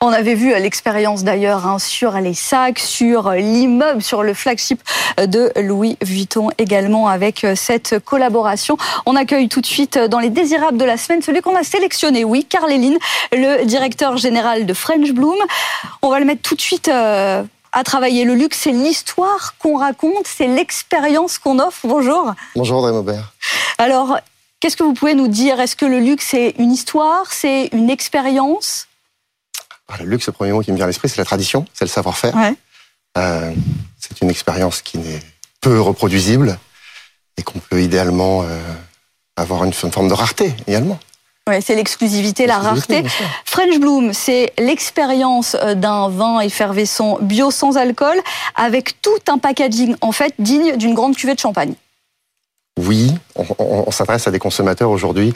On 0.00 0.08
avait 0.08 0.34
vu 0.34 0.50
l'expérience 0.50 1.24
d'ailleurs 1.24 1.66
hein, 1.66 1.78
sur 1.78 2.12
les 2.12 2.34
sacs, 2.34 2.78
sur 2.78 3.30
l'immeuble, 3.32 4.02
sur 4.02 4.22
le 4.22 4.34
flagship 4.34 4.80
de 5.18 5.50
Louis 5.56 5.96
Vuitton 6.02 6.50
également 6.58 7.08
avec 7.08 7.46
cette 7.54 7.98
collaboration. 8.00 8.76
On 9.06 9.16
accueille 9.16 9.48
tout 9.48 9.60
de 9.60 9.66
suite 9.66 9.98
dans 9.98 10.18
les 10.18 10.30
désirables 10.30 10.76
de 10.76 10.84
la 10.84 10.96
semaine 10.96 11.22
celui 11.22 11.40
qu'on 11.40 11.56
a 11.56 11.64
sélectionné, 11.64 12.24
oui, 12.24 12.44
Carl 12.44 12.66
le 13.32 13.64
directeur 13.64 14.16
général 14.16 14.66
de 14.66 14.74
French 14.74 15.12
Bloom. 15.12 15.36
On 16.02 16.10
va 16.10 16.18
le 16.18 16.24
mettre 16.24 16.42
tout 16.42 16.54
de 16.54 16.60
suite 16.60 16.88
euh, 16.88 17.42
à 17.72 17.84
travailler. 17.84 18.24
Le 18.24 18.34
luxe, 18.34 18.58
c'est 18.62 18.72
l'histoire 18.72 19.54
qu'on 19.58 19.78
raconte, 19.78 20.26
c'est 20.26 20.46
l'expérience 20.46 21.38
qu'on 21.38 21.58
offre. 21.58 21.86
Bonjour. 21.86 22.32
Bonjour, 22.54 22.78
André 22.78 22.92
Maubert. 22.92 23.32
Alors, 23.78 24.18
qu'est-ce 24.60 24.76
que 24.76 24.82
vous 24.82 24.94
pouvez 24.94 25.14
nous 25.14 25.28
dire? 25.28 25.60
Est-ce 25.60 25.76
que 25.76 25.86
le 25.86 26.00
luxe, 26.00 26.26
c'est 26.30 26.54
une 26.58 26.72
histoire, 26.72 27.32
c'est 27.32 27.68
une 27.72 27.90
expérience? 27.90 28.88
Le 30.00 30.06
luxe, 30.06 30.26
le 30.26 30.32
premier 30.32 30.52
mot 30.52 30.60
qui 30.62 30.72
me 30.72 30.76
vient 30.76 30.84
à 30.84 30.88
l'esprit, 30.88 31.08
c'est 31.08 31.18
la 31.18 31.24
tradition, 31.24 31.64
c'est 31.72 31.84
le 31.84 31.90
savoir-faire. 31.90 32.34
Euh, 33.16 33.52
c'est 33.98 34.20
une 34.20 34.30
expérience 34.30 34.82
qui 34.82 34.98
n'est 34.98 35.20
peu 35.60 35.80
reproduisible 35.80 36.58
et 37.38 37.42
qu'on 37.42 37.58
peut 37.58 37.82
idéalement 37.82 38.42
euh, 38.42 38.46
avoir 39.36 39.64
une 39.64 39.72
forme 39.72 40.08
de 40.08 40.14
rareté 40.14 40.54
également. 40.66 40.98
Ouais, 41.48 41.60
c'est 41.60 41.76
l'exclusivité, 41.76 42.46
la 42.46 42.58
rareté. 42.58 43.04
French 43.44 43.78
Bloom, 43.78 44.12
c'est 44.12 44.52
l'expérience 44.58 45.56
euh, 45.62 45.74
d'un 45.74 46.08
vin 46.08 46.40
effervescent 46.40 47.18
bio 47.20 47.52
sans 47.52 47.76
alcool 47.76 48.16
avec 48.56 49.00
tout 49.00 49.10
un 49.28 49.38
packaging 49.38 49.94
en 50.00 50.10
fait 50.10 50.34
digne 50.40 50.76
d'une 50.76 50.94
grande 50.94 51.14
cuvée 51.14 51.34
de 51.34 51.38
champagne. 51.38 51.74
Oui, 52.78 53.14
on, 53.36 53.90
s'adresse 53.90 54.26
à 54.26 54.30
des 54.30 54.38
consommateurs 54.38 54.90
aujourd'hui. 54.90 55.32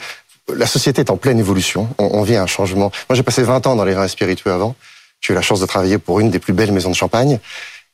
La 0.55 0.65
société 0.65 1.01
est 1.01 1.09
en 1.09 1.17
pleine 1.17 1.39
évolution. 1.39 1.87
On, 1.97 2.21
vit 2.23 2.35
un 2.35 2.47
changement. 2.47 2.91
Moi, 3.09 3.15
j'ai 3.15 3.23
passé 3.23 3.43
20 3.43 3.67
ans 3.67 3.75
dans 3.75 3.85
les 3.85 3.93
vins 3.93 4.07
spiritueux 4.07 4.51
avant. 4.51 4.75
J'ai 5.21 5.33
eu 5.33 5.35
la 5.35 5.41
chance 5.41 5.59
de 5.59 5.65
travailler 5.65 5.97
pour 5.97 6.19
une 6.19 6.29
des 6.29 6.39
plus 6.39 6.53
belles 6.53 6.71
maisons 6.71 6.89
de 6.89 6.95
champagne. 6.95 7.39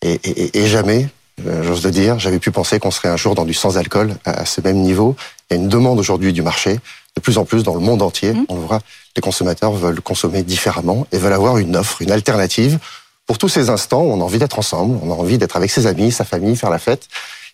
Et, 0.01 0.67
jamais, 0.67 1.07
euh, 1.45 1.63
j'ose 1.63 1.83
le 1.83 1.91
dire, 1.91 2.19
j'avais 2.19 2.39
pu 2.39 2.51
penser 2.51 2.79
qu'on 2.79 2.91
serait 2.91 3.09
un 3.09 3.17
jour 3.17 3.35
dans 3.35 3.45
du 3.45 3.53
sans 3.53 3.77
alcool 3.77 4.15
à, 4.25 4.41
à 4.41 4.45
ce 4.45 4.61
même 4.61 4.77
niveau. 4.77 5.15
Il 5.49 5.57
y 5.57 5.59
a 5.59 5.61
une 5.61 5.69
demande 5.69 5.99
aujourd'hui 5.99 6.33
du 6.33 6.41
marché 6.41 6.79
de 7.17 7.21
plus 7.21 7.37
en 7.39 7.45
plus 7.45 7.63
dans 7.63 7.73
le 7.73 7.79
monde 7.79 8.01
entier. 8.01 8.31
Mmh. 8.33 8.45
On 8.47 8.55
le 8.55 8.61
voit, 8.61 8.79
les 9.15 9.21
consommateurs 9.21 9.73
veulent 9.73 10.01
consommer 10.01 10.43
différemment 10.43 11.07
et 11.11 11.17
veulent 11.17 11.33
avoir 11.33 11.57
une 11.57 11.75
offre, 11.75 12.01
une 12.01 12.11
alternative. 12.11 12.77
Pour 13.25 13.39
tous 13.39 13.49
ces 13.49 13.69
instants, 13.69 14.03
on 14.03 14.21
a 14.21 14.23
envie 14.23 14.37
d'être 14.37 14.59
ensemble, 14.59 14.99
on 15.03 15.11
a 15.11 15.15
envie 15.15 15.37
d'être 15.37 15.57
avec 15.57 15.71
ses 15.71 15.87
amis, 15.87 16.11
sa 16.11 16.23
famille, 16.23 16.55
faire 16.55 16.69
la 16.69 16.77
fête. 16.77 17.07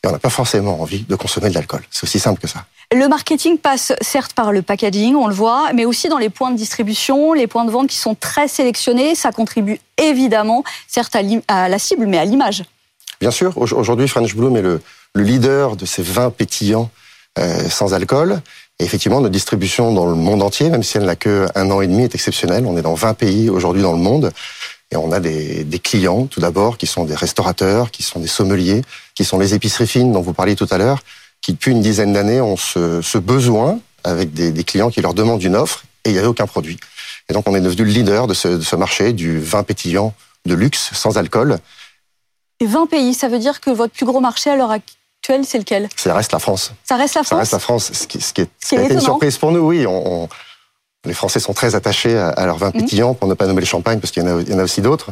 Et 0.04 0.08
on 0.08 0.12
n'a 0.12 0.20
pas 0.20 0.30
forcément 0.30 0.82
envie 0.82 1.06
de 1.08 1.16
consommer 1.16 1.50
de 1.50 1.54
l'alcool. 1.54 1.82
C'est 1.90 2.04
aussi 2.04 2.20
simple 2.20 2.42
que 2.42 2.48
ça. 2.48 2.66
Le 2.94 3.08
marketing 3.08 3.58
passe 3.58 3.94
certes 4.02 4.34
par 4.34 4.52
le 4.52 4.62
packaging, 4.62 5.16
on 5.16 5.28
le 5.28 5.34
voit, 5.34 5.72
mais 5.74 5.86
aussi 5.86 6.10
dans 6.10 6.18
les 6.18 6.30
points 6.30 6.52
de 6.52 6.58
distribution, 6.58 7.34
les 7.34 7.48
points 7.48 7.66
de 7.66 7.72
vente 7.72 7.88
qui 7.88 7.98
sont 7.98 8.14
très 8.14 8.48
sélectionnés. 8.48 9.16
Ça 9.16 9.32
contribue 9.32 9.80
évidemment, 9.98 10.64
certes 10.88 11.16
à, 11.48 11.70
la 11.70 11.80
cible, 11.80 12.06
mais 12.06 12.18
à 12.18 12.26
l'image. 12.26 12.64
Bien 13.22 13.32
sûr. 13.32 13.58
Aujourd'hui, 13.58 14.08
French 14.08 14.36
Bloom 14.36 14.58
est 14.58 14.62
le, 14.62 14.82
leader 15.16 15.76
de 15.76 15.86
ces 15.86 16.02
vins 16.02 16.32
pétillants 16.32 16.90
euh, 17.40 17.70
sans 17.70 17.94
alcool. 17.94 18.42
Et 18.80 18.84
effectivement, 18.84 19.22
notre 19.22 19.32
distribution 19.32 19.94
dans 19.94 20.08
le 20.08 20.16
monde 20.16 20.42
entier, 20.42 20.70
même 20.70 20.84
si 20.84 20.98
elle 20.98 21.06
n'a 21.06 21.16
que 21.16 21.48
un 21.56 21.70
an 21.72 21.82
et 21.82 21.88
demi, 21.88 22.04
est 22.04 22.16
exceptionnelle. 22.16 22.66
On 22.66 22.76
est 22.76 22.82
dans 22.82 22.96
20 22.96 23.14
pays 23.14 23.50
aujourd'hui 23.50 23.84
dans 23.84 23.94
le 23.94 24.00
monde. 24.00 24.32
Et 24.94 24.96
on 24.96 25.12
a 25.12 25.20
des, 25.20 25.64
des 25.64 25.80
clients, 25.80 26.28
tout 26.28 26.40
d'abord, 26.40 26.78
qui 26.78 26.86
sont 26.86 27.04
des 27.04 27.16
restaurateurs, 27.16 27.90
qui 27.90 28.04
sont 28.04 28.20
des 28.20 28.28
sommeliers, 28.28 28.84
qui 29.16 29.26
sont 29.26 29.40
les 29.40 29.56
épiceries 29.56 29.88
fines 29.88 30.12
dont 30.12 30.22
vous 30.22 30.34
parliez 30.34 30.56
tout 30.56 30.68
à 30.70 30.78
l'heure, 30.78 31.00
qui 31.42 31.54
depuis 31.54 31.72
une 31.72 31.82
dizaine 31.82 32.14
d'années 32.14 32.42
ont 32.42 32.58
ce, 32.58 33.02
ce, 33.02 33.18
besoin 33.18 33.80
avec 34.04 34.34
des, 34.34 34.52
des, 34.52 34.64
clients 34.64 34.92
qui 34.92 35.02
leur 35.02 35.16
demandent 35.16 35.42
une 35.42 35.56
offre 35.56 35.84
et 36.06 36.10
il 36.10 36.14
n'y 36.14 36.20
avait 36.20 36.28
aucun 36.28 36.46
produit. 36.46 36.78
Et 37.28 37.34
donc 37.34 37.50
on 37.50 37.56
est 37.56 37.62
devenu 37.62 37.86
le 37.86 37.90
leader 37.90 38.28
de 38.28 38.36
ce, 38.36 38.48
de 38.50 38.62
ce 38.62 38.76
marché 38.76 39.14
du 39.14 39.40
vin 39.40 39.64
pétillant 39.64 40.14
de 40.46 40.54
luxe 40.54 40.92
sans 40.94 41.18
alcool. 41.18 41.58
Et 42.60 42.68
20 42.68 42.86
pays, 42.86 43.16
ça 43.16 43.30
veut 43.30 43.40
dire 43.40 43.62
que 43.62 43.72
votre 43.72 43.94
plus 43.94 44.06
gros 44.06 44.20
marché 44.20 44.52
à 44.52 44.56
l'heure 44.56 44.72
c'est 45.44 45.58
lequel? 45.58 45.90
Ça 45.96 46.14
reste 46.14 46.32
la 46.32 46.40
France. 46.40 46.72
Ça 46.84 46.98
reste 46.98 47.16
la 47.16 47.24
France 47.24 47.30
Ça 47.30 47.38
reste 47.38 47.52
la 47.54 47.60
France. 47.60 47.92
Ce 47.94 48.08
qui, 48.08 48.22
ce 48.22 48.34
qui, 48.34 48.42
est, 48.42 48.50
ce 48.64 48.76
été 48.76 48.94
une 48.94 49.00
surprise 49.00 49.38
pour 49.38 49.52
nous, 49.52 49.62
oui. 49.62 49.86
On, 49.88 50.28
les 51.06 51.14
Français 51.14 51.40
sont 51.40 51.54
très 51.54 51.76
attachés 51.76 52.18
à, 52.18 52.46
leur 52.46 52.58
vin 52.58 52.68
mhm. 52.68 52.82
pétillant, 52.82 53.14
pour 53.14 53.28
ne 53.28 53.34
pas 53.34 53.46
nommer 53.46 53.62
les 53.62 53.68
champagnes, 53.68 54.00
parce 54.00 54.12
qu'il 54.12 54.24
y, 54.24 54.26
y, 54.26 54.54
en 54.54 54.60
a 54.60 54.64
aussi 54.64 54.82
d'autres. 54.82 55.12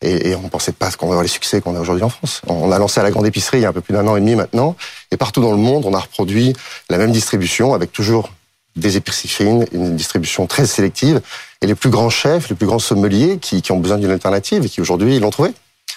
Et, 0.00 0.30
et, 0.30 0.34
on 0.34 0.42
ne 0.42 0.48
pensait 0.48 0.72
pas 0.72 0.90
qu'on 0.90 1.06
va 1.06 1.12
avoir 1.12 1.22
les 1.22 1.28
succès 1.28 1.60
qu'on 1.60 1.76
a 1.76 1.80
aujourd'hui 1.80 2.04
en 2.04 2.08
France. 2.08 2.42
On 2.48 2.72
a 2.72 2.78
lancé 2.78 2.98
à 2.98 3.02
la 3.04 3.10
grande 3.10 3.26
épicerie 3.26 3.58
il 3.58 3.62
y 3.62 3.66
a 3.66 3.68
un 3.68 3.72
peu 3.72 3.80
plus 3.80 3.92
d'un 3.92 4.06
an 4.08 4.16
et 4.16 4.20
demi 4.20 4.34
maintenant. 4.34 4.74
Et 5.12 5.16
partout 5.16 5.40
dans 5.40 5.52
le 5.52 5.58
monde, 5.58 5.84
on 5.86 5.94
a 5.94 6.00
reproduit 6.00 6.54
la 6.90 6.98
même 6.98 7.12
distribution 7.12 7.72
avec 7.72 7.92
toujours 7.92 8.30
des 8.74 8.96
épiceries 8.96 9.28
fines, 9.28 9.66
une 9.72 9.96
distribution 9.96 10.46
très 10.46 10.66
sélective. 10.66 11.20
Et 11.60 11.66
les 11.66 11.74
plus 11.74 11.90
grands 11.90 12.10
chefs, 12.10 12.48
les 12.48 12.56
plus 12.56 12.66
grands 12.66 12.78
sommeliers 12.78 13.38
qui, 13.38 13.62
qui 13.62 13.70
ont 13.70 13.78
besoin 13.78 13.98
d'une 13.98 14.10
alternative 14.10 14.64
et 14.64 14.68
qui 14.68 14.80
aujourd'hui 14.80 15.18
l'ont 15.20 15.30
trouvé. 15.30 15.52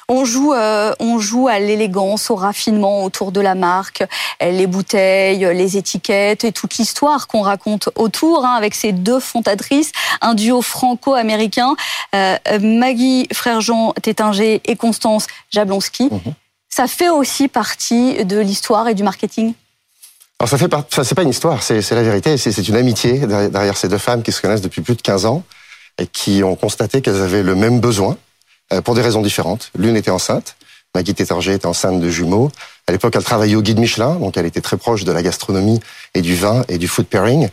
On 0.08 0.24
joue, 0.24 0.54
euh, 0.54 0.94
on 1.00 1.18
joue 1.18 1.48
à 1.48 1.58
l'élégance, 1.58 2.30
au 2.30 2.36
raffinement 2.36 3.04
autour 3.04 3.32
de 3.32 3.42
la 3.42 3.56
marque, 3.56 4.04
les 4.40 4.68
bouteilles, 4.68 5.40
les 5.56 5.78
étiquettes 5.78 6.44
et 6.44 6.52
toute 6.52 6.78
l'histoire 6.78 7.26
qu'on 7.26 7.42
raconte 7.42 7.90
autour, 7.96 8.46
hein, 8.46 8.54
avec 8.54 8.76
ces 8.76 8.92
deux 8.92 9.20
fondatrices, 9.20 9.92
un 10.22 10.36
duo 10.36 10.62
franco-américain, 10.62 11.76
euh, 12.14 12.38
Maggie 12.62 13.28
Frère-Jean 13.34 13.94
Tétinger 13.94 14.62
et 14.64 14.76
Constance 14.76 15.26
Jablonski. 15.50 16.10
Mhm. 16.12 16.34
Ça 16.70 16.86
fait 16.86 17.10
aussi 17.10 17.48
partie 17.48 18.24
de 18.26 18.38
l'histoire 18.38 18.88
et 18.88 18.94
du 18.94 19.04
marketing 19.04 19.54
alors 20.38 20.50
ça 20.50 20.58
fait 20.58 20.68
pas, 20.68 20.86
c'est 20.90 21.16
pas 21.16 21.24
une 21.24 21.30
histoire, 21.30 21.64
c'est 21.64 21.90
la 21.92 22.04
vérité. 22.04 22.38
C'est 22.38 22.68
une 22.68 22.76
amitié 22.76 23.20
derrière 23.20 23.78
ces 23.78 23.88
deux 23.88 23.98
femmes 23.98 24.22
qui 24.22 24.34
se 24.34 24.42
connaissent 24.42 24.62
depuis 24.62 24.82
plus 24.82 24.96
de 24.96 25.02
15 25.02 25.26
ans 25.26 25.44
et 25.98 26.08
qui 26.08 26.44
ont 26.44 26.58
constaté 26.58 27.02
qu'elles 27.02 27.22
avaient 27.22 27.42
le 27.42 27.56
même 27.56 27.80
besoin, 27.80 28.18
pour 28.84 28.96
des 28.96 29.02
raisons 29.02 29.22
différentes. 29.22 29.72
L'une 29.78 29.96
était 29.96 30.12
enceinte, 30.12 30.56
Maggie 30.96 31.14
Tétarger 31.14 31.54
était 31.54 31.66
enceinte 31.66 32.00
de 32.00 32.10
jumeaux. 32.10 32.50
À 32.88 32.94
l'époque, 32.94 33.14
elle 33.18 33.24
travaillait 33.24 33.56
au 33.56 33.62
guide 33.62 33.80
Michelin, 33.80 34.16
donc 34.16 34.38
elle 34.38 34.46
était 34.46 34.62
très 34.62 34.78
proche 34.78 35.04
de 35.04 35.12
la 35.12 35.22
gastronomie 35.22 35.82
et 36.14 36.22
du 36.22 36.36
vin 36.36 36.64
et 36.70 36.78
du 36.78 36.88
food 36.88 37.06
pairing. 37.06 37.50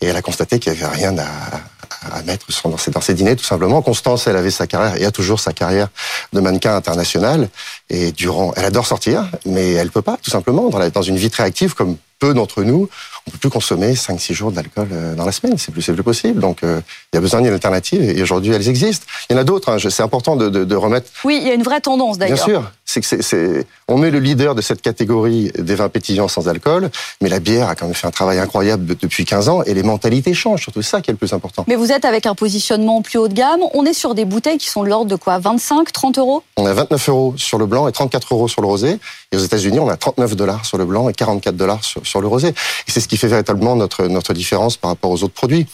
Et 0.00 0.06
elle 0.06 0.16
a 0.16 0.22
constaté 0.22 0.58
qu'il 0.58 0.72
n'y 0.72 0.82
avait 0.82 0.96
rien 0.96 1.14
à, 1.18 2.22
mettre 2.24 2.46
dans 2.64 3.00
ses, 3.00 3.14
dîners, 3.14 3.36
tout 3.36 3.44
simplement. 3.44 3.82
Constance, 3.82 4.26
elle 4.26 4.36
avait 4.36 4.50
sa 4.50 4.66
carrière 4.66 4.96
et 5.00 5.04
a 5.04 5.10
toujours 5.10 5.40
sa 5.40 5.52
carrière 5.52 5.88
de 6.32 6.40
mannequin 6.40 6.74
international. 6.74 7.48
Et 7.90 8.12
durant, 8.12 8.52
elle 8.56 8.64
adore 8.64 8.86
sortir, 8.86 9.28
mais 9.44 9.72
elle 9.72 9.90
peut 9.90 10.02
pas, 10.02 10.16
tout 10.22 10.30
simplement, 10.30 10.70
dans 10.70 11.02
une 11.02 11.16
vie 11.16 11.30
très 11.30 11.42
active 11.42 11.74
comme 11.74 11.96
peu 12.18 12.32
d'entre 12.32 12.62
nous 12.62 12.88
on 13.26 13.30
peut 13.32 13.38
plus 13.38 13.50
consommer 13.50 13.94
5-6 13.94 14.32
jours 14.32 14.52
d'alcool 14.52 14.88
euh, 14.92 15.14
dans 15.14 15.24
la 15.24 15.32
semaine, 15.32 15.58
c'est 15.58 15.72
plus, 15.72 15.84
plus 15.84 16.02
possible. 16.02 16.40
Donc 16.40 16.62
euh, 16.62 16.80
il 17.12 17.16
y 17.16 17.18
a 17.18 17.20
besoin 17.20 17.40
d'une 17.40 17.52
alternative 17.52 18.02
et 18.02 18.22
aujourd'hui 18.22 18.52
elles 18.52 18.68
existent. 18.68 19.06
Il 19.28 19.34
y 19.34 19.36
en 19.36 19.40
a 19.40 19.44
d'autres, 19.44 19.70
hein. 19.70 19.78
c'est 19.78 20.02
important 20.02 20.36
de, 20.36 20.48
de, 20.48 20.64
de, 20.64 20.76
remettre. 20.76 21.10
Oui, 21.24 21.38
il 21.40 21.46
y 21.46 21.50
a 21.50 21.54
une 21.54 21.62
vraie 21.62 21.80
tendance 21.80 22.18
d'ailleurs. 22.18 22.36
Bien 22.36 22.44
sûr, 22.44 22.72
c'est 22.84 23.00
que 23.00 23.22
c'est, 23.22 23.66
on 23.88 24.04
est 24.04 24.10
le 24.10 24.20
leader 24.20 24.54
de 24.54 24.62
cette 24.62 24.80
catégorie 24.80 25.50
des 25.58 25.74
vins 25.74 25.88
pétillants 25.88 26.28
sans 26.28 26.48
alcool, 26.48 26.90
mais 27.20 27.28
la 27.28 27.40
bière 27.40 27.68
a 27.68 27.74
quand 27.74 27.86
même 27.86 27.94
fait 27.94 28.06
un 28.06 28.12
travail 28.12 28.38
incroyable 28.38 28.86
depuis 28.86 29.24
15 29.24 29.48
ans 29.48 29.62
et 29.64 29.74
les 29.74 29.82
mentalités 29.82 30.34
changent, 30.34 30.62
surtout 30.62 30.82
ça 30.82 31.00
qui 31.00 31.10
est 31.10 31.14
le 31.14 31.18
plus 31.18 31.32
important. 31.32 31.64
Mais 31.66 31.76
vous 31.76 31.90
êtes 31.90 32.04
avec 32.04 32.26
un 32.26 32.34
positionnement 32.34 33.02
plus 33.02 33.18
haut 33.18 33.28
de 33.28 33.34
gamme, 33.34 33.60
on 33.74 33.84
est 33.84 33.92
sur 33.92 34.14
des 34.14 34.24
bouteilles 34.24 34.58
qui 34.58 34.70
sont 34.70 34.84
de 34.84 34.88
l'ordre 34.88 35.10
de 35.10 35.16
quoi? 35.16 35.38
25, 35.38 35.92
30 35.92 36.18
euros? 36.18 36.42
On 36.56 36.66
a 36.66 36.72
29 36.72 37.08
euros 37.08 37.34
sur 37.36 37.58
le 37.58 37.66
blanc 37.66 37.88
et 37.88 37.92
34 37.92 38.34
euros 38.34 38.48
sur 38.48 38.62
le 38.62 38.68
rosé. 38.68 38.98
Et 39.32 39.36
aux 39.36 39.40
États-Unis, 39.40 39.80
on 39.80 39.88
a 39.88 39.96
39 39.96 40.36
dollars 40.36 40.64
sur 40.64 40.78
le 40.78 40.84
blanc 40.84 41.08
et 41.08 41.12
44 41.12 41.56
dollars 41.56 41.82
sur, 41.84 42.06
sur 42.06 42.20
le 42.20 42.28
rosé. 42.28 42.48
Et 42.48 42.90
c'est 42.90 43.00
ce 43.00 43.08
qui 43.08 43.15
fait 43.16 43.28
véritablement 43.28 43.76
notre 43.76 44.06
notre, 44.06 44.34
différence 44.34 44.76
par 44.76 44.90
rapport 44.90 45.10
aux 45.10 45.22
autres 45.22 45.34
produits. 45.34 45.66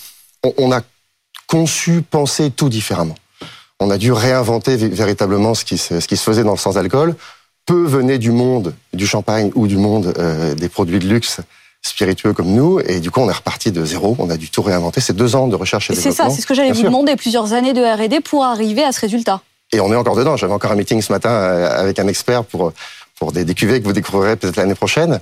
On, 0.58 0.72
a 0.72 0.80
conçu, 1.46 2.02
pensé 2.02 2.50
tout 2.50 2.68
différemment. 2.68 3.14
On 3.78 3.90
a 3.90 3.98
dû 3.98 4.12
réinventer 4.12 4.76
véritablement 4.76 5.54
ce 5.54 5.64
qui, 5.64 5.78
se, 5.78 6.00
ce 6.00 6.08
qui 6.08 6.16
se 6.16 6.24
faisait 6.24 6.42
dans 6.42 6.52
le 6.52 6.58
sans-alcool. 6.58 7.14
Peu 7.64 7.84
venait 7.84 8.18
du 8.18 8.32
monde 8.32 8.74
du 8.92 9.06
champagne 9.06 9.52
ou 9.54 9.66
du 9.66 9.76
monde 9.76 10.14
euh, 10.18 10.54
des 10.54 10.68
produits 10.68 10.98
de 10.98 11.06
luxe 11.06 11.40
spiritueux 11.82 12.32
comme 12.32 12.52
nous, 12.52 12.80
et 12.80 13.00
du 13.00 13.10
coup 13.10 13.20
on 13.20 13.28
est 13.28 13.34
reparti 13.34 13.72
de 13.72 13.84
zéro, 13.84 14.16
on 14.18 14.30
a 14.30 14.36
dû 14.36 14.50
tout 14.50 14.62
réinventer. 14.62 15.00
C'est 15.00 15.16
deux 15.16 15.34
ans 15.34 15.48
de 15.48 15.56
recherche 15.56 15.90
et, 15.90 15.94
développement. 15.94 16.12
C'est 16.12 16.30
ça, 16.30 16.30
c'est 16.30 16.40
ce 16.40 16.46
que 16.46 16.54
j'allais 16.54 16.72
vous 16.72 16.82
demander, 16.82 17.16
plusieurs 17.16 17.52
années 17.52 17.72
de 17.72 17.82
R&D 17.82 18.20
pour 18.20 18.44
arriver 18.44 18.84
à 18.84 18.92
ce 18.92 19.00
résultat. 19.00 19.40
Et 19.72 19.80
on 19.80 19.92
est 19.92 19.96
encore 19.96 20.16
dedans. 20.16 20.36
J'avais 20.36 20.52
encore 20.52 20.70
un 20.70 20.76
meeting 20.76 21.00
ce 21.00 21.12
matin 21.12 21.30
euh, 21.30 21.80
avec 21.80 21.98
un 21.98 22.06
expert 22.06 22.44
pour 22.44 22.72
pour 23.22 23.30
des, 23.30 23.44
des 23.44 23.54
cuvées 23.54 23.80
que 23.80 23.84
vous 23.84 23.92
découvrirez 23.92 24.34
peut-être 24.34 24.56
l'année 24.56 24.74
prochaine. 24.74 25.20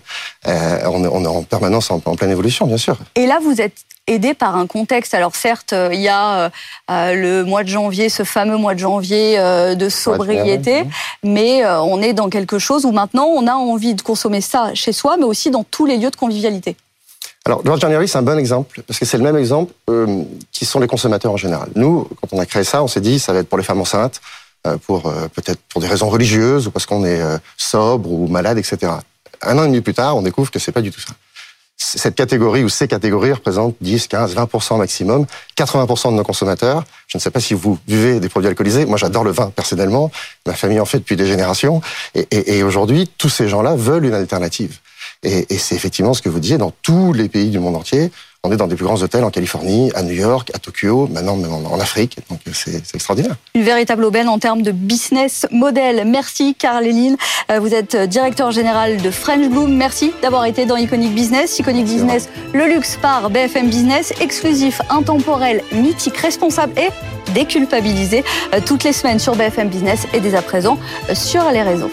Euh, 0.48 0.78
on, 0.86 1.04
on, 1.04 1.22
est 1.22 1.28
en 1.28 1.42
permanence 1.42 1.90
en, 1.90 2.00
pleine 2.00 2.30
évolution, 2.30 2.66
bien 2.66 2.78
sûr. 2.78 2.96
Et 3.14 3.26
là, 3.26 3.40
vous 3.42 3.60
êtes 3.60 3.74
aidé 4.06 4.32
par 4.32 4.56
un 4.56 4.66
contexte. 4.66 5.12
Alors 5.12 5.36
certes, 5.36 5.74
euh, 5.74 5.90
il 5.92 6.00
y 6.00 6.08
a 6.08 6.50
euh, 6.90 7.14
le 7.14 7.44
mois 7.44 7.62
de 7.62 7.68
janvier, 7.68 8.08
ce 8.08 8.22
fameux 8.22 8.56
mois 8.56 8.72
de 8.72 8.78
janvier 8.78 9.36
de 9.36 9.88
sobriété, 9.90 10.84
mais 11.22 11.62
on 11.66 12.00
est 12.00 12.14
dans 12.14 12.30
quelque 12.30 12.58
chose 12.58 12.86
où 12.86 12.90
maintenant 12.90 13.26
on 13.26 13.46
a 13.46 13.52
envie 13.52 13.92
de 13.92 14.00
consommer 14.00 14.40
ça 14.40 14.70
chez 14.72 14.92
soi, 14.92 15.18
mais 15.18 15.24
aussi 15.24 15.50
dans 15.50 15.64
tous 15.64 15.84
les 15.84 15.98
lieux 15.98 16.10
de 16.10 16.16
convivialité. 16.16 16.76
Alors, 17.44 17.62
George 17.66 17.80
January, 17.80 18.08
c'est 18.08 18.18
un 18.18 18.22
bon 18.22 18.38
exemple, 18.38 18.82
parce 18.86 18.98
que 18.98 19.04
c'est 19.04 19.18
le 19.18 19.24
même 19.24 19.36
exemple 19.36 19.74
qui 20.52 20.64
sont 20.64 20.80
les 20.80 20.86
consommateurs 20.86 21.32
en 21.32 21.36
général. 21.36 21.68
Nous, 21.74 22.08
quand 22.18 22.28
on 22.32 22.40
a 22.40 22.46
créé 22.46 22.64
ça, 22.64 22.82
on 22.82 22.88
s'est 22.88 23.02
dit, 23.02 23.18
ça 23.18 23.34
va 23.34 23.40
être 23.40 23.48
pour 23.48 23.58
les 23.58 23.64
femmes 23.64 23.80
enceintes, 23.80 24.22
pour 24.86 25.06
euh, 25.06 25.28
peut-être 25.28 25.60
pour 25.68 25.80
des 25.80 25.86
raisons 25.88 26.08
religieuses 26.08 26.66
ou 26.66 26.70
parce 26.70 26.86
qu'on 26.86 27.04
est 27.04 27.20
euh, 27.20 27.38
sobre 27.56 28.10
ou 28.10 28.26
malade, 28.28 28.58
etc. 28.58 28.92
Un 29.42 29.58
an 29.58 29.64
et 29.64 29.68
demi 29.68 29.80
plus 29.80 29.94
tard, 29.94 30.16
on 30.16 30.22
découvre 30.22 30.50
que 30.50 30.58
c'est 30.58 30.72
pas 30.72 30.82
du 30.82 30.90
tout 30.90 31.00
ça. 31.00 31.12
cette 31.76 32.14
catégorie 32.14 32.62
ou 32.62 32.68
ces 32.68 32.86
catégories 32.86 33.32
représentent 33.32 33.76
10, 33.80 34.08
15, 34.08 34.34
20% 34.34 34.78
maximum, 34.78 35.26
80% 35.56 36.10
de 36.10 36.16
nos 36.16 36.22
consommateurs. 36.22 36.84
Je 37.06 37.16
ne 37.16 37.20
sais 37.20 37.30
pas 37.30 37.40
si 37.40 37.54
vous 37.54 37.78
buvez 37.88 38.20
des 38.20 38.28
produits 38.28 38.48
alcoolisés. 38.48 38.84
Moi, 38.84 38.98
j'adore 38.98 39.24
le 39.24 39.30
vin 39.30 39.50
personnellement. 39.50 40.10
Ma 40.46 40.54
famille 40.54 40.80
en 40.80 40.84
fait 40.84 40.98
depuis 40.98 41.16
des 41.16 41.26
générations. 41.26 41.80
Et, 42.14 42.26
et, 42.30 42.58
et 42.58 42.62
aujourd'hui, 42.62 43.10
tous 43.16 43.30
ces 43.30 43.48
gens-là 43.48 43.76
veulent 43.76 44.04
une 44.04 44.14
alternative. 44.14 44.78
Et, 45.22 45.46
et 45.50 45.58
c'est 45.58 45.74
effectivement 45.74 46.14
ce 46.14 46.22
que 46.22 46.28
vous 46.28 46.40
disiez 46.40 46.58
dans 46.58 46.72
tous 46.82 47.12
les 47.12 47.28
pays 47.28 47.50
du 47.50 47.58
monde 47.58 47.76
entier. 47.76 48.10
On 48.42 48.50
est 48.50 48.56
dans 48.56 48.66
des 48.66 48.74
plus 48.74 48.86
grands 48.86 49.02
hôtels 49.02 49.22
en 49.22 49.30
Californie, 49.30 49.92
à 49.94 50.02
New 50.02 50.14
York, 50.14 50.50
à 50.54 50.58
Tokyo, 50.58 51.06
maintenant 51.12 51.36
même 51.36 51.52
en, 51.52 51.78
Afrique. 51.78 52.16
Donc 52.30 52.40
c'est 52.54 52.94
extraordinaire. 52.94 53.36
Une 53.54 53.64
véritable 53.64 54.02
aubaine 54.02 54.30
en 54.30 54.38
termes 54.38 54.62
de 54.62 54.72
business 54.72 55.46
model. 55.50 56.04
Merci 56.06 56.54
Carl 56.54 56.82
Léline. 56.82 57.18
Euh, 57.50 57.60
vous 57.60 57.74
êtes 57.74 57.96
directeur 57.96 58.50
général 58.50 58.96
de 59.02 59.10
French 59.10 59.46
Bloom. 59.50 59.74
Merci 59.76 60.12
d'avoir 60.22 60.46
été 60.46 60.64
dans 60.64 60.76
Iconic 60.76 61.14
Business. 61.14 61.58
Iconic 61.58 61.84
Business, 61.84 62.30
le 62.54 62.66
luxe 62.66 62.96
par 63.02 63.28
BFM 63.28 63.68
Business, 63.68 64.14
exclusif, 64.22 64.80
intemporel, 64.88 65.62
mythique, 65.72 66.16
responsable 66.16 66.72
et 66.78 66.88
déculpabilisé. 67.34 68.24
Euh, 68.54 68.60
toutes 68.64 68.84
les 68.84 68.94
semaines 68.94 69.18
sur 69.18 69.36
BFM 69.36 69.68
Business 69.68 70.06
et 70.14 70.20
dès 70.20 70.34
à 70.34 70.40
présent 70.40 70.78
euh, 71.10 71.14
sur 71.14 71.50
les 71.50 71.62
réseaux. 71.62 71.90